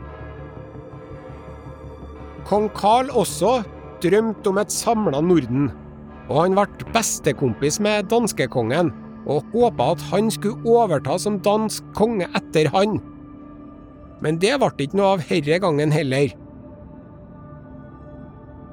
Kong 2.45 2.69
Carl 2.77 3.09
også 3.09 3.63
drømte 4.05 4.53
om 4.53 4.57
et 4.61 4.73
samla 4.73 5.21
Norden, 5.25 5.71
og 6.29 6.37
han 6.41 6.55
ble 6.57 6.91
bestekompis 6.95 7.79
med 7.83 8.07
danskekongen 8.11 8.91
og 9.25 9.45
håpa 9.53 9.91
at 9.95 10.03
han 10.11 10.29
skulle 10.33 10.61
overta 10.69 11.17
som 11.21 11.39
dansk 11.45 11.85
konge 11.97 12.27
etter 12.37 12.69
han. 12.73 12.99
Men 14.23 14.39
det 14.41 14.55
ble 14.61 14.71
ikke 14.85 14.97
noe 14.97 15.15
av 15.15 15.25
herre 15.29 15.59
gangen 15.61 15.93
heller. 15.93 16.33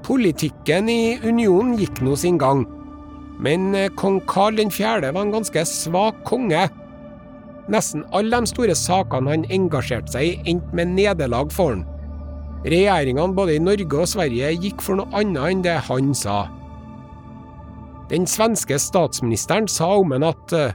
Politikken 0.06 0.90
i 0.90 1.16
unionen 1.22 1.76
gikk 1.78 2.02
nå 2.02 2.16
sin 2.18 2.38
gang, 2.40 2.64
men 3.42 3.70
eh, 3.74 3.90
kong 3.98 4.20
Karl 4.30 4.58
4. 4.58 5.12
var 5.14 5.22
en 5.22 5.34
ganske 5.34 5.64
svak 5.68 6.18
konge. 6.28 6.66
Nesten 7.70 8.02
alle 8.10 8.42
de 8.42 8.50
store 8.50 8.74
sakene 8.76 9.30
han 9.30 9.46
engasjerte 9.54 10.14
seg 10.14 10.26
i, 10.26 10.32
endte 10.52 10.74
med 10.76 10.96
nederlag 10.96 11.52
for 11.54 11.76
han. 11.76 11.84
Regjeringene 12.66 13.34
både 13.34 13.56
i 13.56 13.62
Norge 13.62 14.02
og 14.02 14.10
Sverige 14.10 14.50
gikk 14.62 14.82
for 14.82 14.98
noe 14.98 15.10
annet 15.18 15.48
enn 15.48 15.64
det 15.64 15.78
han 15.88 16.12
sa. 16.14 16.44
Den 18.12 18.26
svenske 18.28 18.76
statsministeren 18.76 19.68
sa 19.72 19.94
om 19.96 20.12
ham 20.12 20.26
at 20.28 20.52
eh, 20.52 20.74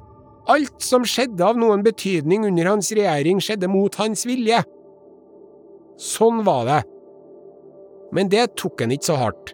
alt 0.50 0.82
som 0.82 1.06
skjedde 1.06 1.44
av 1.46 1.60
noen 1.60 1.84
betydning 1.86 2.48
under 2.50 2.72
hans 2.72 2.90
regjering, 2.96 3.42
skjedde 3.44 3.70
mot 3.70 3.94
hans 4.02 4.26
vilje. 4.26 4.64
Sånn 6.02 6.42
var 6.48 6.66
det. 6.66 6.82
Men 8.16 8.32
det 8.32 8.48
tok 8.58 8.82
han 8.82 8.94
ikke 8.96 9.10
så 9.12 9.18
hardt. 9.20 9.54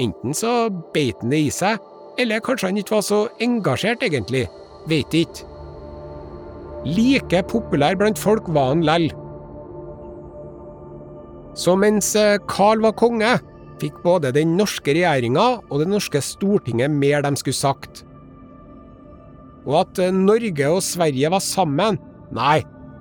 Enten 0.00 0.34
så 0.36 0.68
beit 0.94 1.20
han 1.22 1.32
det 1.32 1.44
i 1.46 1.52
seg, 1.54 1.78
eller 2.20 2.42
kanskje 2.44 2.70
han 2.72 2.80
ikke 2.80 2.96
var 2.96 3.04
så 3.04 3.20
engasjert, 3.44 4.02
egentlig. 4.02 4.46
Veit 4.90 5.14
ikke. 5.14 5.46
Like 6.86 7.42
populær 7.50 7.96
blant 7.98 8.18
folk 8.18 8.48
var 8.54 8.72
han 8.72 8.84
lell. 8.86 9.08
Så 11.56 11.72
mens 11.78 12.12
Karl 12.12 12.42
Carl 12.50 12.82
var 12.84 12.96
konge, 12.98 13.36
fikk 13.80 14.00
både 14.04 14.32
den 14.34 14.56
norske 14.58 14.94
regjeringa 14.96 15.46
og 15.68 15.82
det 15.82 15.88
norske 15.90 16.22
stortinget 16.24 16.92
mer 16.92 17.24
de 17.26 17.32
skulle 17.38 17.58
sagt. 17.58 18.04
Og 19.66 19.80
at 19.82 20.00
eh, 20.02 20.14
Norge 20.14 20.70
og 20.70 20.82
Sverige 20.86 21.30
var 21.32 21.42
sammen, 21.44 21.98
nei, 22.34 22.60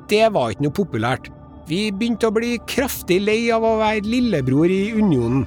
det 0.10 0.28
var 0.36 0.54
ikke 0.54 0.66
noe 0.68 0.78
populært. 0.78 1.30
Vi 1.70 1.88
begynte 1.90 2.30
å 2.30 2.36
bli 2.36 2.56
kraftig 2.70 3.22
lei 3.24 3.40
av 3.54 3.66
å 3.66 3.78
være 3.82 4.06
lillebror 4.06 4.70
i 4.70 4.94
unionen. 4.94 5.46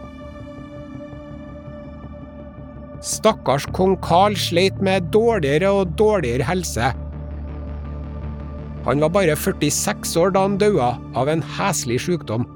Stakkars 3.05 3.69
kong 3.77 3.95
Karl 4.03 4.35
sleit 4.39 4.81
med 4.83 5.13
dårligere 5.15 5.71
og 5.71 5.93
dårligere 6.01 6.47
helse. 6.49 6.91
Han 8.89 9.05
var 9.05 9.13
bare 9.15 9.37
46 9.39 10.17
år 10.19 10.33
da 10.35 10.47
han 10.47 10.57
døde 10.59 10.89
av 11.19 11.31
en 11.31 11.45
heslig 11.59 12.01
sykdom 12.03 12.47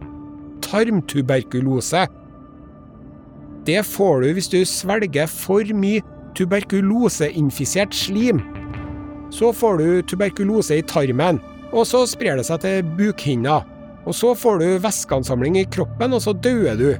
tarmtuberkulose. 0.72 2.06
Det 3.66 3.84
får 3.86 4.24
du 4.24 4.32
hvis 4.34 4.50
du 4.50 4.58
svelger 4.66 5.30
for 5.30 5.66
mye 5.76 6.02
tuberkuloseinfisert 6.38 7.94
slim. 7.94 8.40
Så 9.32 9.52
får 9.54 9.78
du 9.78 10.02
tuberkulose 10.02 10.80
i 10.80 10.84
tarmen, 10.84 11.40
og 11.72 11.86
så 11.88 12.02
sprer 12.08 12.36
det 12.36 12.46
seg 12.48 12.60
til 12.64 12.90
bukhinna. 12.98 13.62
Og 14.02 14.16
så 14.18 14.32
får 14.34 14.58
du 14.58 14.68
væskeansamling 14.82 15.60
i 15.60 15.68
kroppen, 15.70 16.12
og 16.12 16.22
så 16.24 16.34
dør 16.34 16.74
du. 16.76 16.90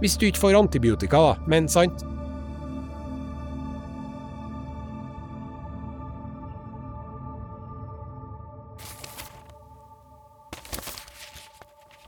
Hvis 0.00 0.16
du 0.16 0.26
ikke 0.26 0.42
får 0.42 0.58
antibiotika, 0.58 1.16
da, 1.16 1.34
men 1.48 1.68
sant? 1.68 2.04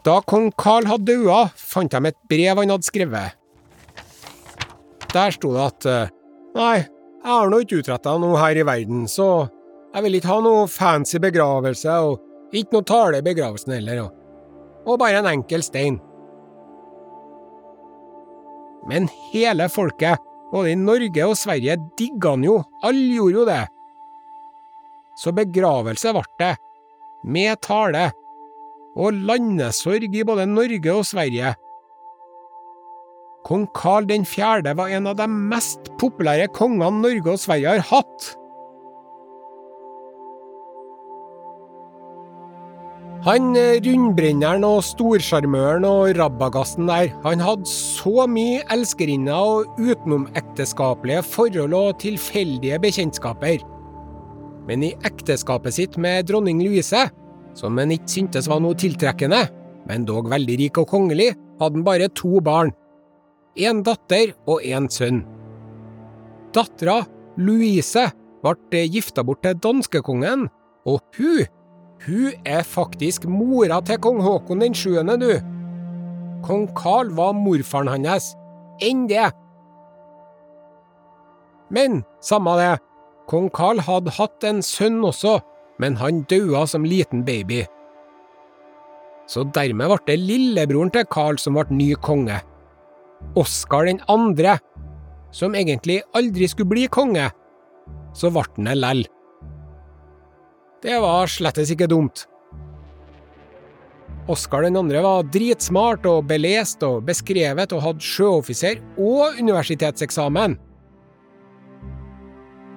Da 0.02 0.18
kong 0.26 0.50
Karl 0.58 0.88
hadde 0.90 1.14
daua, 1.14 1.46
fant 1.54 1.92
de 1.92 2.10
et 2.10 2.18
brev 2.30 2.58
han 2.58 2.74
hadde 2.74 2.88
skrevet. 2.88 3.38
Der 5.12 5.34
sto 5.34 5.52
det 5.54 5.66
at 5.68 5.86
eh, 5.86 6.12
Nei, 6.56 6.78
jeg 7.22 7.30
har 7.30 7.48
nå 7.48 7.62
ikke 7.62 7.78
utretta 7.80 8.16
noe 8.20 8.36
her 8.40 8.58
i 8.58 8.64
verden, 8.66 9.06
så 9.08 9.46
jeg 9.94 10.04
vil 10.04 10.18
ikke 10.18 10.28
ha 10.28 10.40
noe 10.44 10.66
fancy 10.68 11.20
begravelse, 11.22 11.94
og 12.04 12.52
ikke 12.56 12.76
noe 12.76 12.88
tale 12.88 13.20
i 13.22 13.24
begravelsen 13.24 13.72
heller, 13.76 14.02
og, 14.02 14.10
og 14.84 14.98
bare 15.00 15.22
en 15.22 15.30
enkel 15.30 15.64
stein. 15.64 15.96
Men 18.90 19.06
hele 19.30 19.68
folket, 19.72 20.20
både 20.52 20.74
i 20.74 20.80
Norge 20.80 21.28
og 21.28 21.38
Sverige, 21.38 21.78
digga 21.96 22.34
han 22.34 22.44
jo, 22.44 22.58
alle 22.84 23.06
gjorde 23.14 23.38
jo 23.38 23.46
det. 23.48 23.62
Så 25.22 25.32
begravelse 25.36 26.12
ble 26.16 26.26
det, 26.42 26.52
med 27.22 27.60
tale, 27.64 28.10
og 28.96 29.16
landesorg 29.28 30.12
i 30.14 30.24
både 30.26 30.46
Norge 30.50 30.92
og 30.94 31.06
Sverige. 31.08 31.54
Kong 33.42 33.66
Karl 33.74 34.06
4. 34.06 34.76
var 34.78 34.92
en 34.92 35.08
av 35.10 35.16
de 35.18 35.26
mest 35.26 35.90
populære 35.98 36.52
kongene 36.54 37.02
Norge 37.02 37.34
og 37.34 37.42
Sverige 37.42 37.74
har 37.74 37.90
hatt. 37.90 38.30
Han 43.22 43.52
eh, 43.54 43.78
rundbrenneren 43.84 44.64
og 44.66 44.80
storsjarmøren 44.82 45.84
og 45.86 46.16
rabagassen 46.18 46.88
der, 46.90 47.12
han 47.22 47.42
hadde 47.42 47.70
så 47.70 48.24
mye 48.26 48.64
elskerinner 48.74 49.38
og 49.38 49.78
utenomekteskapelige 49.78 51.22
forhold 51.30 51.76
og 51.78 52.00
tilfeldige 52.02 52.80
bekjentskaper. 52.82 53.62
Men 54.66 54.82
i 54.88 54.90
ekteskapet 55.06 55.78
sitt 55.78 55.98
med 56.02 56.26
dronning 56.30 56.64
Louise 56.66 57.04
som 57.58 57.78
han 57.78 57.92
ikke 57.94 58.10
syntes 58.10 58.48
var 58.50 58.62
noe 58.62 58.78
tiltrekkende, 58.78 59.44
men 59.88 60.06
dog 60.08 60.30
veldig 60.30 60.58
rik 60.60 60.80
og 60.82 60.88
kongelig, 60.92 61.32
hadde 61.60 61.78
han 61.78 61.86
bare 61.86 62.08
to 62.16 62.40
barn. 62.44 62.72
En 63.58 63.82
datter 63.84 64.32
og 64.48 64.64
en 64.64 64.88
sønn. 64.90 65.22
Dattera, 66.52 67.02
Louise, 67.40 68.10
ble 68.42 68.84
gifta 68.92 69.24
bort 69.24 69.42
til 69.44 69.58
danskekongen, 69.62 70.48
og 70.88 71.00
hun, 71.16 71.44
hun 72.06 72.48
er 72.48 72.64
faktisk 72.66 73.28
mora 73.30 73.80
til 73.86 74.00
kong 74.02 74.22
Haakon 74.24 74.64
den 74.64 74.74
sjuende, 74.76 75.16
du. 75.20 75.32
Kong 76.42 76.66
Carl 76.74 77.12
var 77.14 77.36
morfaren 77.38 77.92
hans. 77.92 78.32
Enn 78.82 79.06
det. 79.06 79.28
Men 81.70 82.02
samme 82.20 82.56
det, 82.58 82.74
kong 83.30 83.48
Carl 83.54 83.80
hadde 83.86 84.12
hatt 84.18 84.44
en 84.44 84.60
sønn 84.66 85.00
også, 85.06 85.38
men 85.82 85.98
han 85.98 86.22
daua 86.30 86.64
som 86.70 86.86
liten 86.86 87.24
baby. 87.26 87.64
Så 89.26 89.44
dermed 89.54 89.90
ble 89.90 90.00
det 90.06 90.18
lillebroren 90.20 90.92
til 90.94 91.08
Carl 91.10 91.38
som 91.40 91.58
ble 91.58 91.66
ny 91.74 91.92
konge. 91.98 92.40
Oskar 93.38 93.86
den 93.88 94.02
andre, 94.12 94.58
som 95.32 95.54
egentlig 95.56 96.02
aldri 96.18 96.48
skulle 96.50 96.72
bli 96.74 96.88
konge. 96.92 97.30
Så 98.14 98.30
ble 98.34 98.44
han 98.56 98.68
det 98.70 98.78
lell. 98.78 99.06
Det 100.82 100.98
var 101.02 101.30
slettes 101.30 101.70
ikke 101.72 101.90
dumt. 101.90 102.26
Oskar 104.30 104.62
den 104.66 104.78
andre 104.78 105.00
var 105.02 105.26
dritsmart 105.34 106.04
og 106.06 106.26
belest 106.30 106.82
og 106.86 107.02
beskrevet 107.06 107.72
og 107.74 107.82
hadde 107.82 108.06
sjøoffiser 108.06 108.82
og 108.98 109.38
universitetseksamen. 109.40 110.58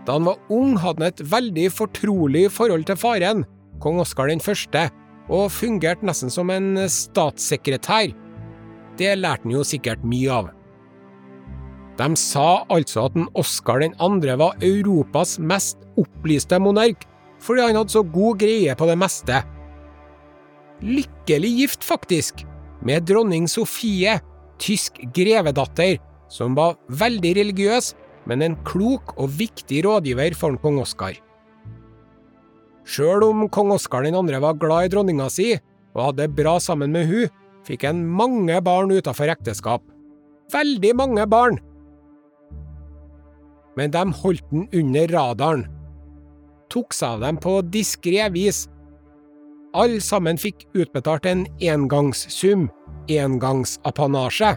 Da 0.05 0.19
han 0.19 0.27
var 0.27 0.37
ung, 0.53 0.75
hadde 0.77 1.01
han 1.01 1.09
et 1.09 1.23
veldig 1.31 1.69
fortrolig 1.73 2.45
forhold 2.53 2.85
til 2.89 2.99
faren, 2.99 3.45
kong 3.81 4.01
Oskar 4.03 4.29
1., 4.29 4.77
og 5.25 5.49
fungerte 5.49 6.05
nesten 6.05 6.29
som 6.29 6.51
en 6.53 6.77
statssekretær. 6.91 8.13
Det 8.99 9.15
lærte 9.17 9.47
han 9.47 9.55
jo 9.55 9.65
sikkert 9.65 10.05
mye 10.05 10.29
av. 10.29 10.51
De 11.97 12.07
sa 12.19 12.65
altså 12.69 13.07
at 13.07 13.17
Oskar 13.39 13.81
2. 13.97 14.35
var 14.37 14.57
Europas 14.61 15.37
mest 15.39 15.81
opplyste 15.97 16.59
monark, 16.59 17.07
fordi 17.41 17.65
han 17.65 17.79
hadde 17.79 17.95
så 17.95 18.03
god 18.03 18.39
greie 18.43 18.75
på 18.77 18.87
det 18.89 18.97
meste. 18.99 19.41
Lykkelig 20.83 21.51
gift, 21.61 21.83
faktisk, 21.87 22.43
med 22.85 23.07
dronning 23.07 23.47
Sofie, 23.49 24.19
tysk 24.61 24.99
grevedatter, 25.15 25.97
som 26.29 26.55
var 26.57 26.75
veldig 26.89 27.31
religiøs 27.39 27.93
men 28.29 28.41
en 28.41 28.57
klok 28.67 29.15
og 29.15 29.31
viktig 29.39 29.83
rådgiver 29.85 30.35
for 30.37 30.57
kong 30.61 30.81
Oskar. 30.83 31.17
Sjøl 32.85 33.23
om 33.25 33.47
kong 33.49 33.73
Oskar 33.73 34.05
2. 34.05 34.23
var 34.41 34.59
glad 34.61 34.87
i 34.87 34.91
dronninga 34.93 35.29
si 35.33 35.53
og 35.95 36.09
hadde 36.09 36.29
bra 36.37 36.57
sammen 36.59 36.91
med 36.93 37.07
hun, 37.09 37.31
fikk 37.65 37.85
han 37.87 38.03
mange 38.05 38.57
barn 38.61 38.91
utenfor 38.93 39.31
ekteskap. 39.31 39.81
Veldig 40.53 40.91
mange 40.97 41.25
barn! 41.29 41.57
Men 43.75 43.91
de 43.91 44.03
holdt 44.21 44.45
den 44.51 44.69
under 44.71 45.11
radaren. 45.11 45.65
Tok 46.71 46.93
seg 46.95 47.17
av 47.17 47.25
dem 47.25 47.39
på 47.41 47.57
diskré 47.73 48.29
vis. 48.33 48.65
Alle 49.75 49.99
sammen 50.03 50.39
fikk 50.39 50.63
utbetalt 50.77 51.27
en 51.27 51.43
engangssum, 51.59 52.69
engangsapanasje. 53.11 54.53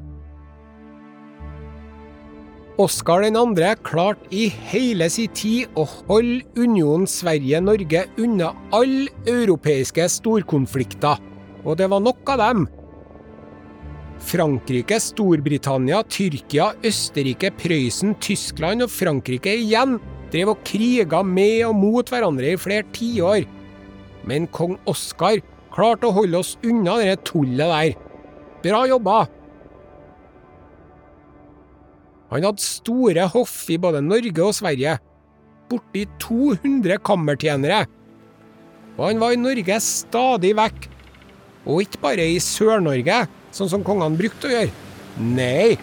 Oskar 2.79 3.25
2. 3.35 3.75
klarte 3.83 4.29
i 4.31 4.45
hele 4.71 5.09
sin 5.11 5.33
tid 5.35 5.73
å 5.75 5.83
holde 5.83 6.45
unionen 6.55 7.09
Sverige-Norge 7.11 8.05
unna 8.23 8.53
alle 8.71 9.11
europeiske 9.27 10.05
storkonflikter, 10.15 11.19
og 11.67 11.75
det 11.81 11.89
var 11.91 12.05
nok 12.05 12.31
av 12.31 12.39
dem. 12.39 12.69
Frankrike, 14.23 15.01
Storbritannia, 15.03 16.05
Tyrkia, 16.07 16.69
Østerrike, 16.87 17.51
Prøysen, 17.59 18.13
Tyskland 18.23 18.87
og 18.87 18.93
Frankrike 18.95 19.57
igjen 19.59 19.97
drev 20.31 20.53
og 20.55 20.63
kriga 20.63 21.25
med 21.27 21.65
og 21.67 21.75
mot 21.81 22.13
hverandre 22.15 22.53
i 22.53 22.61
flere 22.63 22.87
tiår. 22.95 23.43
Men 24.23 24.47
kong 24.55 24.77
Oskar 24.87 25.41
klarte 25.75 26.07
å 26.07 26.15
holde 26.15 26.45
oss 26.45 26.55
unna 26.63 27.01
det 27.03 27.19
tullet 27.27 27.75
der. 27.75 27.99
Bra 28.63 28.85
jobba! 28.87 29.25
Han 32.31 32.45
hadde 32.45 32.65
store 32.65 33.25
hoff 33.33 33.55
i 33.73 33.79
både 33.81 34.03
Norge 34.05 34.45
og 34.45 34.57
Sverige. 34.57 34.99
Borti 35.69 36.05
200 36.21 36.99
kammertjenere. 37.05 37.87
Og 38.99 39.05
han 39.07 39.23
var 39.23 39.35
i 39.35 39.41
Norge 39.41 39.79
stadig 39.85 40.55
vekk. 40.59 40.89
Og 41.69 41.85
ikke 41.85 42.03
bare 42.03 42.27
i 42.33 42.41
Sør-Norge, 42.43 43.23
sånn 43.55 43.71
som 43.71 43.85
kongene 43.85 44.19
brukte 44.19 44.49
å 44.49 44.53
gjøre. 44.53 44.75
Nei, 45.19 45.77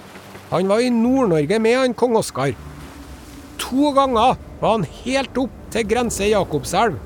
han 0.51 0.69
var 0.69 0.81
i 0.81 0.91
Nord-Norge 0.93 1.59
med 1.61 1.77
han 1.79 1.97
kong 1.97 2.17
Oskar. 2.19 2.53
To 3.61 3.91
ganger 3.95 4.37
var 4.61 4.77
han 4.77 4.87
helt 5.03 5.37
opp 5.41 5.53
til 5.73 5.87
grense 5.89 6.29
Jakobselv. 6.29 6.99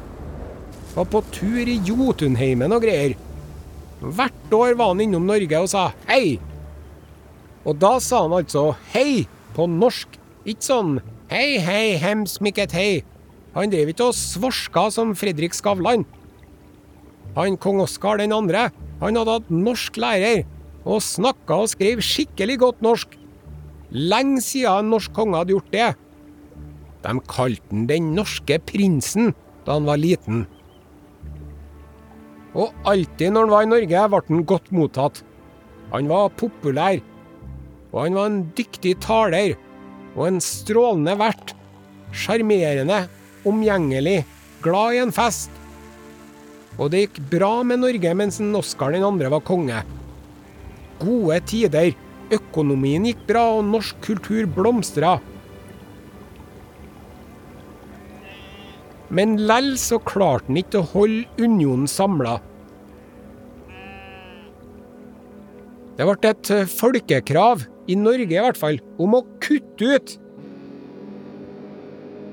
Var 0.96 1.08
på 1.08 1.24
tur 1.32 1.70
i 1.70 1.80
Jotunheimen 1.86 2.74
og 2.76 2.84
greier. 2.84 3.16
Hvert 4.00 4.56
år 4.56 4.76
var 4.80 4.94
han 4.94 5.04
innom 5.04 5.28
Norge 5.28 5.64
og 5.64 5.70
sa 5.72 5.90
hei. 6.10 6.40
Og 7.68 7.80
da 7.82 7.98
sa 8.04 8.24
han 8.24 8.36
altså 8.40 8.72
hei 8.94 9.26
på 9.56 9.68
norsk, 9.70 10.16
ikke 10.48 10.66
sånn 10.66 11.00
hei, 11.32 11.60
hei, 11.62 11.98
hems 12.00 12.40
mykket 12.44 12.74
hei. 12.76 12.92
Han 13.56 13.72
drev 13.72 13.92
ikke 13.92 14.10
og 14.12 14.18
svorska 14.18 14.88
som 14.94 15.16
Fredrik 15.18 15.58
Skavlan. 15.58 16.06
Han 17.36 17.58
kong 17.62 17.82
Oskar 17.84 18.22
den 18.22 18.34
andre, 18.34 18.70
han 19.02 19.18
hadde 19.20 19.40
hatt 19.40 19.52
norsk 19.54 19.98
lærer, 20.02 20.46
og 20.88 21.04
snakka 21.04 21.64
og 21.64 21.72
skrev 21.74 22.02
skikkelig 22.04 22.60
godt 22.64 22.86
norsk. 22.86 23.18
Lenge 23.92 24.42
siden 24.46 24.86
en 24.86 24.94
norsk 24.94 25.14
konge 25.16 25.38
hadde 25.38 25.56
gjort 25.56 25.74
det. 25.74 25.90
De 27.04 27.14
kalte 27.32 27.74
han 27.74 27.86
den 27.90 28.14
norske 28.16 28.60
prinsen 28.70 29.34
da 29.66 29.78
han 29.78 29.88
var 29.88 30.02
liten. 30.02 30.46
Og 32.58 32.74
alltid 32.90 33.34
når 33.34 33.46
han 33.46 33.54
var 33.54 33.66
i 33.66 33.70
Norge, 33.70 34.06
ble 34.10 34.22
han 34.28 34.46
godt 34.50 34.72
mottatt. 34.74 35.22
Han 35.94 36.10
var 36.10 36.34
populær, 36.38 37.00
og 37.90 38.04
han 38.04 38.18
var 38.18 38.30
en 38.30 38.42
dyktig 38.58 38.96
taler 39.04 39.56
og 40.16 40.26
en 40.28 40.42
strålende 40.44 41.16
vert. 41.20 41.56
Sjarmerende, 42.10 43.04
omgjengelig, 43.48 44.24
glad 44.66 44.98
i 44.98 45.02
en 45.04 45.14
fest. 45.14 45.54
Og 46.80 46.92
det 46.92 47.06
gikk 47.06 47.20
bra 47.32 47.52
med 47.68 47.82
Norge 47.84 48.14
mens 48.18 48.40
Oskar 48.40 48.94
den 48.96 49.06
andre 49.06 49.32
var 49.32 49.44
konge. 49.46 49.82
Gode 51.00 51.40
tider, 51.48 51.94
økonomien 52.34 53.06
gikk 53.08 53.26
bra, 53.30 53.46
og 53.58 53.68
norsk 53.70 54.00
kultur 54.06 54.48
blomstra. 54.56 55.18
Men 59.10 59.40
lell 59.50 59.74
så 59.82 59.98
klarte 60.06 60.52
han 60.52 60.60
ikke 60.62 60.84
å 60.84 60.90
holde 60.92 61.26
unionen 61.42 61.90
samla. 61.90 62.38
Det 65.98 66.06
ble 66.08 66.30
et 66.30 66.52
folkekrav, 66.72 67.66
i 67.90 67.98
Norge 67.98 68.30
i 68.30 68.42
hvert 68.42 68.60
fall, 68.60 68.80
om 69.02 69.18
å 69.18 69.26
kutte 69.42 69.96
ut. 69.96 70.16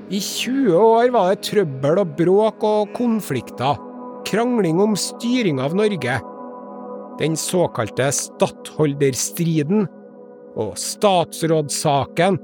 I 0.07 0.19
20 0.23 0.77
år 0.79 1.11
var 1.11 1.33
det 1.33 1.43
trøbbel 1.49 2.01
og 2.03 2.15
bråk 2.19 2.63
og 2.63 2.93
konflikter, 2.95 3.79
krangling 4.27 4.79
om 4.83 4.95
styring 4.99 5.59
av 5.63 5.75
Norge. 5.75 6.19
Den 7.17 7.35
såkalte 7.39 8.07
stattholderstriden 8.13 9.87
og 10.57 10.77
statsrådssaken 10.79 12.37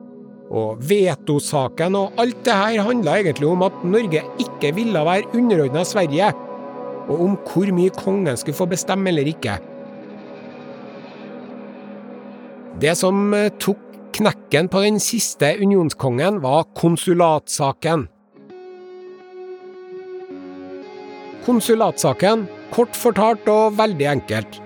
og 0.54 0.82
vetosaken 0.86 1.96
og 1.98 2.20
alt 2.22 2.42
det 2.46 2.56
her 2.58 2.84
handla 2.86 3.20
egentlig 3.22 3.48
om 3.50 3.64
at 3.66 3.86
Norge 3.86 4.26
ikke 4.42 4.74
ville 4.76 5.06
være 5.08 5.30
underordna 5.38 5.86
Sverige, 5.88 6.34
og 7.08 7.22
om 7.30 7.38
hvor 7.48 7.72
mye 7.76 7.94
kongen 7.96 8.38
skulle 8.40 8.58
få 8.58 8.68
bestemme 8.74 9.12
eller 9.12 9.30
ikke. 9.32 9.58
Det 12.84 12.98
som 13.00 13.30
eh, 13.32 13.52
tok 13.64 13.80
knekken 14.14 14.68
på 14.68 14.82
den 14.84 15.00
siste 15.00 15.54
unionskongen, 15.62 16.42
var 16.44 16.66
konsulatsaken. 16.76 18.10
Konsulatsaken, 21.48 22.44
kort 22.76 23.00
fortalt 23.00 23.48
og 23.52 23.80
veldig 23.80 24.10
enkelt. 24.18 24.60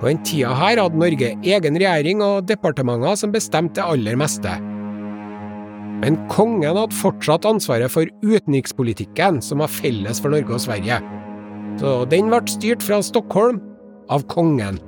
På 0.00 0.08
den 0.08 0.22
tida 0.24 0.54
her 0.56 0.80
hadde 0.80 0.96
Norge 0.96 1.34
egen 1.44 1.76
regjering 1.76 2.24
og 2.24 2.48
departementer 2.48 3.20
som 3.20 3.36
bestemte 3.36 3.82
det 3.82 3.88
aller 3.92 4.16
meste. 4.16 4.56
Men 6.00 6.16
kongen 6.32 6.72
hadde 6.72 6.96
fortsatt 6.96 7.44
ansvaret 7.44 7.92
for 7.92 8.08
utenrikspolitikken, 8.24 9.42
som 9.44 9.60
var 9.60 9.68
felles 9.68 10.24
for 10.24 10.32
Norge 10.32 10.56
og 10.56 10.64
Sverige. 10.64 11.02
Så 11.80 11.98
den 12.08 12.32
ble 12.32 12.40
styrt 12.48 12.84
fra 12.84 13.04
Stockholm 13.04 13.60
av 14.08 14.24
kongen. 14.32 14.80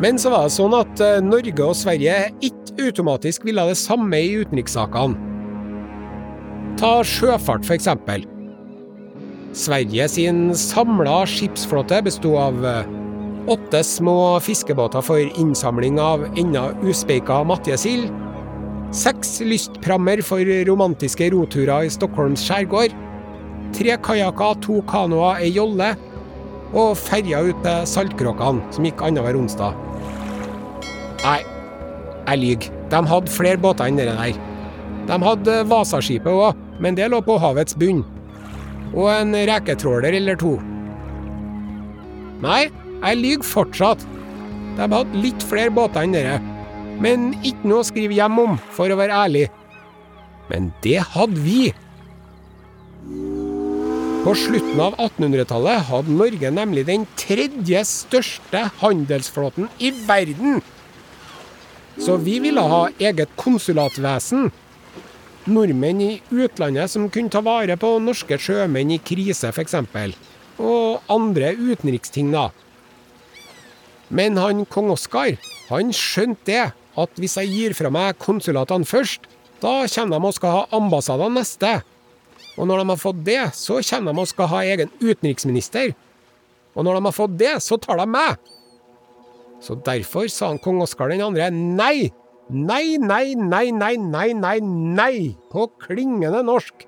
Men 0.00 0.18
så 0.18 0.32
var 0.32 0.46
det 0.48 0.54
sånn 0.54 0.74
at 0.76 1.02
eh, 1.04 1.18
Norge 1.24 1.64
og 1.64 1.76
Sverige 1.76 2.30
ikke 2.40 2.86
automatisk 2.86 3.44
ville 3.44 3.66
det 3.68 3.76
samme 3.76 4.16
i 4.16 4.38
utenrikssakene. 4.40 5.28
Ta 6.80 7.00
sjøfart, 7.04 7.68
eksempel. 7.74 8.24
Sverige 9.52 10.06
sin 10.08 10.54
samla 10.56 11.24
skipsflåte 11.28 11.98
besto 12.06 12.32
av 12.40 12.64
eh, 12.64 12.88
åtte 13.50 13.82
små 13.84 14.38
fiskebåter 14.40 15.04
for 15.04 15.20
innsamling 15.40 16.00
av 16.00 16.24
ennå 16.38 16.70
uspeika 16.86 17.42
matjesild, 17.44 18.08
seks 18.96 19.36
lystprammer 19.44 20.22
for 20.24 20.48
romantiske 20.66 21.28
roturer 21.34 21.86
i 21.86 21.92
Stockholms 21.92 22.46
skjærgård, 22.46 22.96
tre 23.76 23.98
kajakker, 24.06 24.56
to 24.64 24.80
kanoer, 24.88 25.42
ei 25.44 25.52
jolle 25.52 25.92
og 26.70 26.96
ferja 26.98 27.42
ut 27.50 27.62
til 27.66 27.86
Saltkråkene, 27.90 28.64
som 28.74 28.86
gikk 28.86 29.02
annenhver 29.02 29.38
onsdag. 29.38 29.89
Nei, 31.20 31.40
jeg 32.26 32.40
lyver. 32.40 32.70
De 32.90 33.00
hadde 33.12 33.32
flere 33.32 33.60
båter 33.60 33.90
enn 33.90 33.98
det 34.00 34.08
der. 34.08 34.38
De 35.10 35.18
hadde 35.24 35.56
Vasaskipet 35.70 36.32
òg, 36.32 36.58
men 36.80 36.96
det 36.96 37.10
lå 37.12 37.20
på 37.24 37.36
havets 37.42 37.76
bunn. 37.78 38.02
Og 38.94 39.10
en 39.12 39.36
reketråler 39.50 40.16
eller 40.18 40.38
to. 40.40 40.56
Nei, 42.40 42.62
jeg 42.70 43.20
lyver 43.20 43.46
fortsatt. 43.46 44.06
De 44.78 44.86
hadde 44.86 45.20
litt 45.22 45.44
flere 45.44 45.72
båter 45.74 46.06
enn 46.06 46.16
dere. 46.16 46.40
Men 47.00 47.30
ikke 47.40 47.68
noe 47.68 47.84
å 47.84 47.88
skrive 47.88 48.16
hjem 48.16 48.40
om, 48.40 48.58
for 48.76 48.92
å 48.92 48.98
være 48.98 49.22
ærlig. 49.26 49.46
Men 50.50 50.72
det 50.84 50.98
hadde 51.14 51.44
vi. 51.44 51.70
På 54.20 54.34
slutten 54.36 54.80
av 54.84 54.98
1800-tallet 55.00 55.86
hadde 55.88 56.12
Norge 56.12 56.50
nemlig 56.52 56.84
den 56.90 57.06
tredje 57.16 57.80
største 57.88 58.66
handelsflåten 58.82 59.70
i 59.80 59.94
verden. 60.04 60.60
Så 62.00 62.16
vi 62.16 62.38
ville 62.40 62.60
ha 62.64 62.88
eget 62.98 63.28
konsulatvesen. 63.36 64.48
Nordmenn 65.44 66.00
i 66.00 66.10
utlandet 66.32 66.88
som 66.92 67.10
kunne 67.12 67.32
ta 67.32 67.42
vare 67.44 67.76
på 67.76 67.90
norske 68.00 68.38
sjømenn 68.40 68.94
i 68.94 68.98
krise, 69.04 69.50
f.eks. 69.52 69.76
Og 70.60 71.12
andre 71.12 71.52
utenriksting, 71.58 72.30
da. 72.32 72.46
Men 74.08 74.40
han 74.40 74.64
kong 74.72 74.88
Oskar, 74.94 75.36
han 75.68 75.92
skjønte 75.92 76.48
det, 76.48 76.62
at 77.00 77.20
hvis 77.20 77.36
jeg 77.36 77.52
gir 77.52 77.76
fra 77.76 77.92
meg 77.92 78.16
konsulatene 78.20 78.88
først, 78.88 79.28
da 79.60 79.84
kommer 79.84 80.16
de 80.16 80.30
og 80.30 80.36
skal 80.38 80.56
ha 80.56 80.62
ambassader 80.80 81.32
neste. 81.36 81.74
Og 82.56 82.64
når 82.68 82.80
de 82.80 82.94
har 82.94 83.02
fått 83.02 83.20
det, 83.28 83.42
så 83.56 83.76
kommer 83.90 84.16
de 84.16 84.24
og 84.24 84.32
skal 84.32 84.48
ha 84.54 84.62
egen 84.72 84.90
utenriksminister. 85.02 85.92
Og 86.72 86.86
når 86.86 86.96
de 86.96 87.06
har 87.10 87.16
fått 87.16 87.36
det, 87.36 87.54
så 87.60 87.76
tar 87.76 88.00
de 88.00 88.08
meg. 88.08 88.40
Så 89.60 89.76
derfor 89.84 90.28
sa 90.32 90.50
han 90.50 90.60
kong 90.62 90.80
Oskar 90.84 91.12
2. 91.12 91.30
nei. 91.50 92.10
Nei, 92.50 92.98
nei, 92.98 93.36
nei, 93.38 93.70
nei, 93.70 93.96
nei, 93.96 94.32
nei, 94.34 94.58
nei, 94.60 95.36
på 95.52 95.68
klingende 95.78 96.42
norsk. 96.42 96.82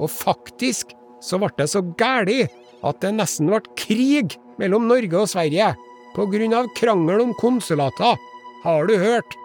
Og 0.00 0.08
faktisk 0.08 0.94
så 1.20 1.36
ble 1.40 1.50
det 1.58 1.66
så 1.68 1.82
gæli 2.00 2.46
at 2.84 3.00
det 3.04 3.10
nesten 3.18 3.50
ble 3.50 3.60
krig 3.76 4.38
mellom 4.56 4.88
Norge 4.88 5.20
og 5.20 5.28
Sverige 5.28 5.74
på 6.14 6.24
grunn 6.32 6.56
av 6.56 6.70
krangel 6.78 7.20
om 7.26 7.34
konsulater, 7.36 8.16
har 8.64 8.88
du 8.88 8.96
hørt? 8.96 9.36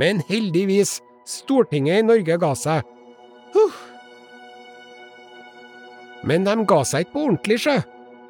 Men 0.00 0.24
heldigvis, 0.26 0.98
Stortinget 1.28 2.00
i 2.00 2.06
Norge 2.08 2.38
ga 2.42 2.54
seg. 2.58 2.86
Huh. 3.54 3.76
Men 6.26 6.48
de 6.48 6.54
ga 6.66 6.80
seg 6.88 7.04
ikke 7.04 7.14
på 7.14 7.26
ordentlig, 7.28 7.60
sjø. 7.62 7.76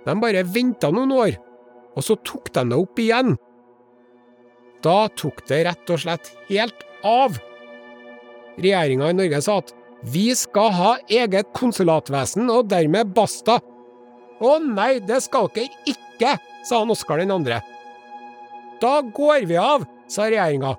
De 0.05 0.17
bare 0.21 0.45
venta 0.45 0.91
noen 0.93 1.15
år 1.17 1.39
og 1.97 2.07
så 2.07 2.17
tok 2.27 2.53
de 2.55 2.65
det 2.71 2.79
opp 2.79 3.01
igjen. 3.03 3.37
Da 4.85 5.09
tok 5.19 5.43
det 5.49 5.65
rett 5.67 5.93
og 5.93 6.03
slett 6.03 6.33
helt 6.49 6.87
av. 7.07 7.37
Regjeringa 8.61 9.11
i 9.11 9.17
Norge 9.17 9.43
sa 9.45 9.59
at 9.61 9.75
vi 10.01 10.31
skal 10.37 10.71
ha 10.73 10.93
eget 11.13 11.51
konsulatvesen, 11.57 12.49
og 12.49 12.71
dermed 12.73 13.13
basta. 13.17 13.59
Å 14.41 14.53
nei, 14.65 14.95
det 15.05 15.21
skal 15.27 15.51
dere 15.53 15.69
ikke, 15.91 16.39
sa 16.65 16.81
han 16.81 16.93
Oskar 16.93 17.21
den 17.21 17.35
andre. 17.35 17.61
Da 18.81 19.01
går 19.05 19.45
vi 19.51 19.59
av, 19.61 19.85
sa 20.09 20.31
regjeringa. 20.31 20.73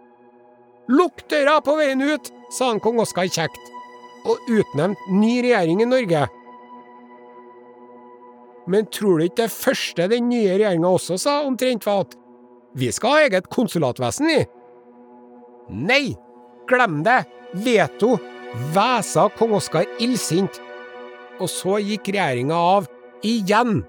Lukk 0.90 1.22
døra 1.30 1.60
på 1.62 1.78
veien 1.78 2.02
ut, 2.02 2.32
sa 2.50 2.72
han 2.72 2.82
kong 2.82 3.04
Oskar 3.04 3.30
kjekt, 3.30 3.62
og 4.26 4.42
utnevnte 4.50 5.14
ny 5.14 5.38
regjering 5.46 5.86
i 5.86 5.90
Norge. 5.90 6.26
Men 8.72 8.88
tror 8.94 9.20
du 9.20 9.28
ikke 9.28 9.44
det 9.44 9.52
første 9.54 10.08
den 10.12 10.30
nye 10.32 10.56
regjeringa 10.56 10.96
også 10.96 11.18
sa 11.20 11.42
omtrent 11.48 11.86
var 11.88 12.06
at 12.06 12.18
vi 12.80 12.88
skal 12.96 13.18
ha 13.18 13.24
eget 13.26 13.50
konsulatvesen, 13.52 14.30
vi? 14.32 14.42
Nei, 15.72 16.04
glem 16.72 17.02
det, 17.04 17.24
veto, 17.66 18.16
væsa 18.76 19.28
kong 19.36 19.58
Oskar 19.60 19.88
illsint. 20.04 20.60
Og 21.42 21.50
så 21.52 21.80
gikk 21.84 22.14
regjeringa 22.14 22.56
av 22.56 22.88
igjen. 23.28 23.82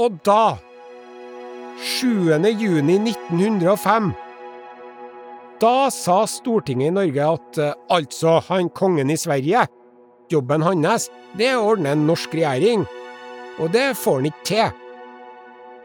Og 0.00 0.16
da, 0.24 0.56
7. 1.80 2.36
juni 2.60 2.96
1905, 3.08 4.12
da 5.60 5.90
sa 5.92 6.22
Stortinget 6.28 6.88
i 6.88 6.94
Norge 6.96 7.26
at 7.36 7.58
eh, 7.60 7.76
altså, 7.92 8.38
han 8.48 8.70
kongen 8.72 9.12
i 9.12 9.18
Sverige, 9.20 9.66
jobben 10.32 10.64
hans, 10.64 11.08
det 11.36 11.50
er 11.50 11.58
å 11.58 11.72
ordne 11.74 11.94
en 11.94 12.06
norsk 12.08 12.34
regjering, 12.36 12.86
og 13.60 13.72
det 13.74 13.90
får 13.98 14.20
han 14.20 14.30
ikke 14.30 14.48
til. 14.48 14.72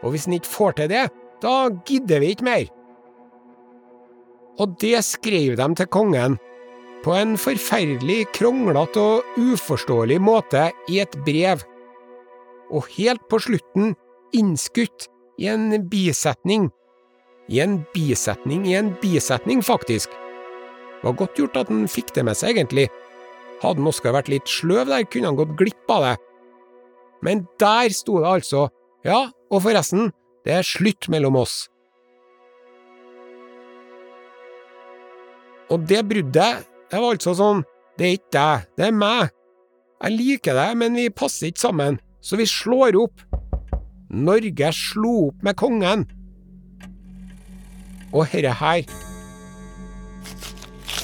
Og 0.02 0.12
hvis 0.12 0.26
han 0.28 0.36
ikke 0.38 0.52
får 0.52 0.76
til 0.78 0.90
det, 0.92 1.04
da 1.42 1.54
gidder 1.88 2.22
vi 2.22 2.32
ikke 2.32 2.48
mer. 2.48 2.66
Og 4.56 4.76
det 4.80 5.02
skrev 5.04 5.56
de 5.58 5.68
til 5.76 5.90
kongen, 5.92 6.38
på 7.04 7.14
en 7.14 7.36
forferdelig 7.38 8.24
kronglete 8.34 8.98
og 8.98 9.36
uforståelig 9.38 10.16
måte 10.22 10.70
i 10.90 10.98
et 11.04 11.12
brev. 11.26 11.60
Og 12.74 12.88
helt 12.96 13.22
på 13.30 13.38
slutten 13.44 13.92
innskutt 14.34 15.06
i 15.38 15.46
en 15.52 15.70
bisetning. 15.90 16.70
I 17.46 17.60
en 17.62 17.78
bisetning 17.94 18.64
i 18.66 18.74
en 18.74 18.90
bisetning, 19.02 19.62
faktisk. 19.62 20.10
Det 20.10 21.04
var 21.04 21.18
godt 21.20 21.38
gjort 21.38 21.60
at 21.60 21.70
han 21.70 21.86
fikk 21.86 22.10
det 22.16 22.24
med 22.26 22.38
seg, 22.38 22.56
egentlig. 22.56 22.88
Hadde 23.62 23.80
han 23.80 24.16
vært 24.16 24.28
litt 24.32 24.50
sløv 24.50 24.90
der, 24.90 25.06
kunne 25.08 25.30
han 25.30 25.38
gått 25.38 25.54
glipp 25.58 25.92
av 25.92 26.04
det. 26.04 26.16
Men 27.24 27.46
der 27.60 27.92
sto 27.96 28.20
det 28.20 28.28
altså, 28.28 28.66
ja, 29.06 29.30
og 29.50 29.62
forresten, 29.64 30.10
det 30.44 30.58
er 30.58 30.66
slutt 30.66 31.08
mellom 31.12 31.38
oss. 31.40 31.64
Og 35.72 35.82
det 35.88 36.04
bruddet, 36.06 36.66
det 36.90 37.00
var 37.00 37.16
altså 37.16 37.34
sånn, 37.34 37.64
det 37.98 38.06
er 38.06 38.18
ikke 38.18 38.34
deg, 38.36 38.68
det 38.78 38.86
er 38.86 38.94
meg. 38.94 39.32
Jeg 39.96 40.12
liker 40.12 40.58
deg, 40.58 40.76
men 40.78 40.98
vi 40.98 41.08
passer 41.10 41.48
ikke 41.48 41.64
sammen, 41.64 41.98
så 42.20 42.38
vi 42.38 42.46
slår 42.46 42.98
opp. 43.00 43.24
Norge 44.12 44.70
slo 44.76 45.16
opp 45.30 45.42
med 45.42 45.56
kongen. 45.58 46.04
Og 48.12 48.28
herre 48.30 48.52
her 48.60 48.84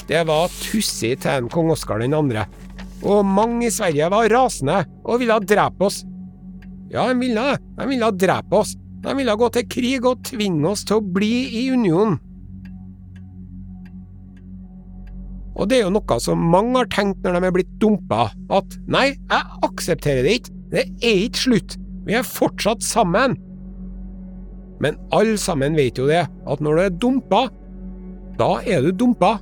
Det 0.09 0.23
var 0.27 0.51
tussig 0.59 1.15
til 1.23 1.31
en 1.31 1.49
kong 1.51 1.71
Oskar 1.73 2.01
den 2.03 2.15
andre, 2.17 2.45
og 3.03 3.23
mange 3.27 3.67
i 3.67 3.73
Sverige 3.73 4.09
var 4.11 4.31
rasende 4.31 4.83
og 5.03 5.21
ville 5.21 5.37
drepe 5.47 5.87
oss. 5.87 6.03
Ja, 6.91 7.07
de 7.09 7.17
ville 7.19 7.41
det, 7.47 7.61
de 7.79 7.87
ville 7.89 8.11
drepe 8.19 8.59
oss, 8.59 8.75
de 9.03 9.15
ville 9.17 9.35
gå 9.39 9.49
til 9.55 9.67
krig 9.71 10.05
og 10.07 10.21
tvinge 10.27 10.69
oss 10.69 10.85
til 10.87 10.99
å 10.99 11.07
bli 11.15 11.33
i 11.63 11.65
unionen. 11.73 12.19
Og 15.53 15.69
det 15.69 15.79
er 15.79 15.85
jo 15.85 15.93
noe 15.93 16.19
som 16.21 16.41
mange 16.49 16.79
har 16.79 16.89
tenkt 16.91 17.23
når 17.23 17.37
de 17.37 17.47
er 17.47 17.55
blitt 17.55 17.73
dumpa, 17.81 18.27
at 18.51 18.77
nei, 18.89 19.13
jeg 19.13 19.57
aksepterer 19.67 20.25
det 20.25 20.37
ikke, 20.39 20.53
det 20.73 20.85
er 21.05 21.25
ikke 21.27 21.43
slutt, 21.43 21.75
vi 22.07 22.17
er 22.17 22.25
fortsatt 22.25 22.83
sammen. 22.85 23.37
Men 24.83 24.97
alle 25.15 25.37
sammen 25.39 25.77
vet 25.77 25.99
jo 26.01 26.09
det, 26.09 26.25
at 26.25 26.63
når 26.63 26.75
du 26.75 26.83
er 26.83 26.95
dumpa, 27.05 27.43
da 28.39 28.55
er 28.65 28.81
du 28.83 28.89
dumpa. 29.03 29.37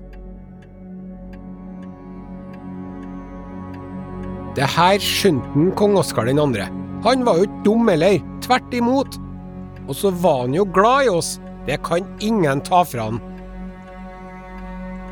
Det 4.57 4.67
her 4.67 4.99
skjønte 4.99 5.69
kong 5.79 5.95
Oskar 5.99 6.27
den 6.27 6.41
andre. 6.41 6.67
Han 7.05 7.23
var 7.25 7.39
jo 7.39 7.47
ikke 7.47 7.63
dum 7.65 7.87
heller, 7.89 8.19
tvert 8.43 8.73
imot. 8.75 9.17
Og 9.87 9.95
så 9.97 10.11
var 10.23 10.43
han 10.45 10.55
jo 10.55 10.65
glad 10.75 11.07
i 11.07 11.13
oss, 11.13 11.37
det 11.65 11.79
kan 11.85 12.05
ingen 12.19 12.61
ta 12.65 12.83
fra 12.87 13.07
han. 13.09 13.21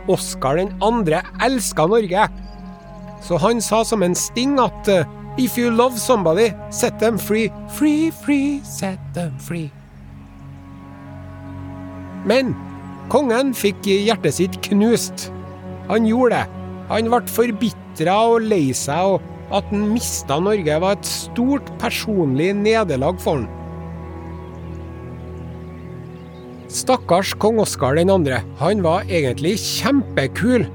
Oskar 0.09 0.59
den 0.59 0.73
andre 0.83 1.21
elska 1.45 1.87
Norge. 1.87 2.27
Så 3.23 3.39
han 3.39 3.61
sa 3.61 3.83
som 3.83 4.03
en 4.03 4.15
sting 4.15 4.57
at 4.59 4.87
uh, 4.91 5.03
if 5.37 5.57
you 5.57 5.71
love 5.71 5.97
somebody, 5.99 6.51
set 6.71 6.99
them 6.99 7.17
free. 7.17 7.51
Free, 7.75 8.11
free, 8.11 8.61
set 8.63 8.99
them 9.13 9.37
free. 9.39 9.69
Men 12.27 12.55
kongen 13.09 13.53
fikk 13.55 13.87
hjertet 13.87 14.35
sitt 14.39 14.59
knust. 14.67 15.29
Han 15.89 16.07
gjorde 16.07 16.35
det. 16.35 16.45
Han 16.89 17.11
ble 17.11 17.21
forbitra 17.99 18.15
og 18.31 18.47
lei 18.47 18.71
seg, 18.73 19.19
og 19.19 19.21
at 19.51 19.65
han 19.71 19.89
mista 19.93 20.39
Norge 20.39 20.79
var 20.79 20.95
et 20.95 21.05
stort 21.05 21.67
personlig 21.79 22.53
nederlag 22.55 23.19
for 23.19 23.39
han. 23.39 23.47
Stakkars 26.69 27.33
kong 27.41 27.59
Oskar 27.59 27.95
den 27.97 28.09
andre, 28.09 28.43
han 28.59 28.83
var 28.83 29.03
egentlig 29.09 29.57
kjempekul. 29.57 30.67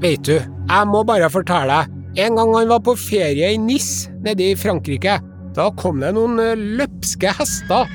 Vet 0.00 0.26
du, 0.28 0.36
jeg 0.36 0.88
må 0.90 1.02
bare 1.08 1.30
fortelle 1.30 1.72
deg, 1.72 1.92
en 2.26 2.36
gang 2.36 2.54
han 2.54 2.68
var 2.68 2.82
på 2.84 2.94
ferie 2.96 3.54
i 3.54 3.58
Nis, 3.58 4.08
nede 4.22 4.44
i 4.44 4.56
Frankrike, 4.56 5.18
da 5.56 5.70
kom 5.80 6.00
det 6.00 6.12
noen 6.12 6.38
eh, 6.38 6.56
løpske 6.78 7.32
hester 7.32 7.88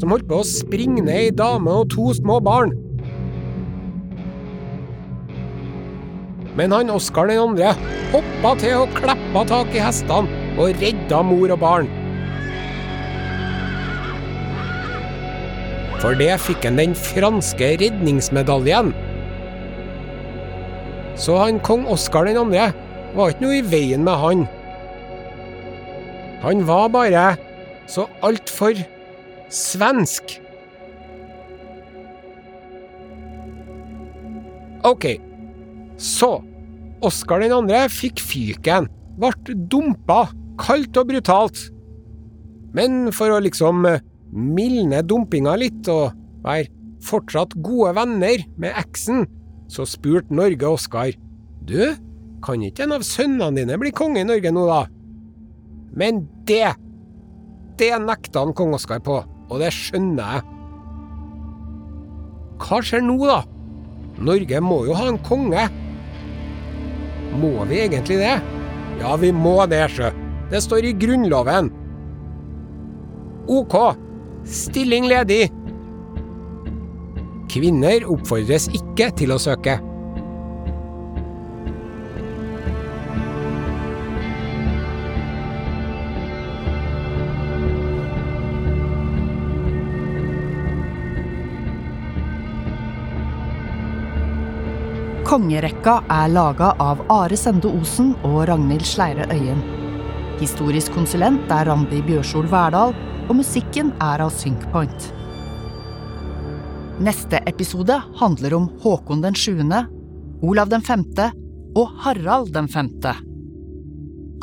som 0.00 0.14
holdt 0.14 0.26
på 0.26 0.40
å 0.40 0.46
springe 0.46 1.02
ned 1.04 1.14
ei 1.14 1.32
dame 1.36 1.70
og 1.82 1.90
to 1.92 2.08
små 2.16 2.38
barn. 2.42 2.72
Men 6.58 6.72
han 6.74 6.90
Oskar 6.90 7.30
den 7.30 7.38
andre 7.42 7.74
hoppa 8.10 8.54
til 8.58 8.82
og 8.82 8.94
klappa 8.96 9.44
tak 9.48 9.74
i 9.74 9.82
hestene 9.82 10.54
og 10.58 10.78
redda 10.82 11.22
mor 11.26 11.54
og 11.54 11.60
barn. 11.62 11.90
For 16.00 16.16
det 16.16 16.32
fikk 16.40 16.64
han 16.64 16.80
den 16.80 16.96
franske 16.96 17.74
redningsmedaljen. 17.82 18.94
Så 21.20 21.36
han 21.36 21.60
kong 21.60 21.84
Oskar 21.92 22.24
den 22.26 22.40
andre 22.40 22.70
var 23.14 23.32
ikke 23.32 23.44
noe 23.44 23.58
i 23.58 23.66
veien 23.66 24.06
med 24.06 24.16
han. 24.22 24.46
Han 26.40 26.64
var 26.64 26.88
bare 26.94 27.24
så 27.90 28.06
altfor 28.24 28.78
svensk. 29.52 30.38
Ok, 34.88 35.04
så 36.00 36.38
Oskar 37.00 37.40
den 37.40 37.54
andre 37.56 37.86
fikk 37.88 38.20
fyken, 38.20 38.90
ble 39.16 39.54
dumpa, 39.72 40.26
kaldt 40.60 40.98
og 41.00 41.08
brutalt. 41.08 41.62
Men 42.76 43.08
for 43.16 43.32
å 43.32 43.40
liksom 43.40 43.86
mildne 44.30 45.00
dumpinga 45.08 45.54
litt 45.62 45.88
og 45.88 46.12
være 46.44 46.68
fortsatt 47.04 47.56
gode 47.64 47.94
venner 47.96 48.44
med 48.60 48.76
eksen, 48.76 49.24
så 49.70 49.86
spurte 49.88 50.34
Norge 50.34 50.68
Oskar 50.68 51.16
Du, 51.64 51.94
kan 52.44 52.62
ikke 52.64 52.84
en 52.84 52.96
av 52.96 53.04
sønnene 53.06 53.62
dine 53.62 53.80
bli 53.80 53.92
konge 53.96 54.20
i 54.20 54.28
Norge 54.28 54.52
nå, 54.52 54.66
da? 54.68 54.84
Men 55.96 56.24
det 56.48 56.74
Det 57.80 57.94
nekta 57.96 58.44
han 58.44 58.52
kong 58.56 58.74
Oskar 58.76 59.00
på, 59.00 59.22
og 59.24 59.60
det 59.62 59.70
skjønner 59.72 60.36
jeg. 60.36 60.42
Hva 62.60 62.80
skjer 62.84 63.06
nå, 63.06 63.16
da? 63.24 63.40
Norge 64.20 64.60
må 64.60 64.82
jo 64.84 64.96
ha 64.98 65.06
en 65.08 65.20
konge. 65.24 65.62
Må 67.38 67.64
vi 67.70 67.82
egentlig 67.84 68.18
det? 68.18 68.36
Ja, 69.00 69.14
vi 69.20 69.30
må 69.32 69.54
det, 69.70 69.84
sjø. 69.94 70.10
Det 70.50 70.60
står 70.64 70.88
i 70.88 70.96
Grunnloven. 70.98 71.70
Ok, 73.50 73.76
Stilling 74.46 75.06
ledig! 75.10 75.50
Kvinner 77.50 78.06
oppfordres 78.08 78.68
ikke 78.74 79.10
til 79.18 79.34
å 79.34 79.38
søke. 79.42 79.76
Kongerekka 95.30 96.00
er 96.10 96.32
laga 96.34 96.72
av 96.82 97.04
Are 97.14 97.36
Sende 97.38 97.70
Osen 97.70 98.16
og 98.26 98.48
Ragnhild 98.50 98.82
Sleire 98.82 99.28
Øyen. 99.30 99.60
Historisk 100.40 100.90
konsulent 100.96 101.52
er 101.54 101.68
Randi 101.68 102.00
Bjørsol 102.02 102.48
Verdal, 102.50 102.96
og 103.28 103.38
musikken 103.38 103.92
er 104.02 104.24
av 104.24 104.32
Synkpoint. 104.34 105.06
Neste 107.06 107.38
episode 107.46 108.00
handler 108.18 108.56
om 108.58 108.66
Håkon 108.82 109.22
den 109.22 109.38
7., 109.38 109.62
Olav 110.42 110.72
den 110.74 110.82
5., 110.82 111.06
og 111.78 111.94
Harald 112.02 112.50
den 112.50 112.66
femte. 112.66 113.14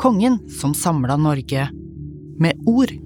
Kongen 0.00 0.40
som 0.48 0.72
samla 0.72 1.18
Norge 1.20 1.68
med 2.40 2.64
ord 2.64 2.96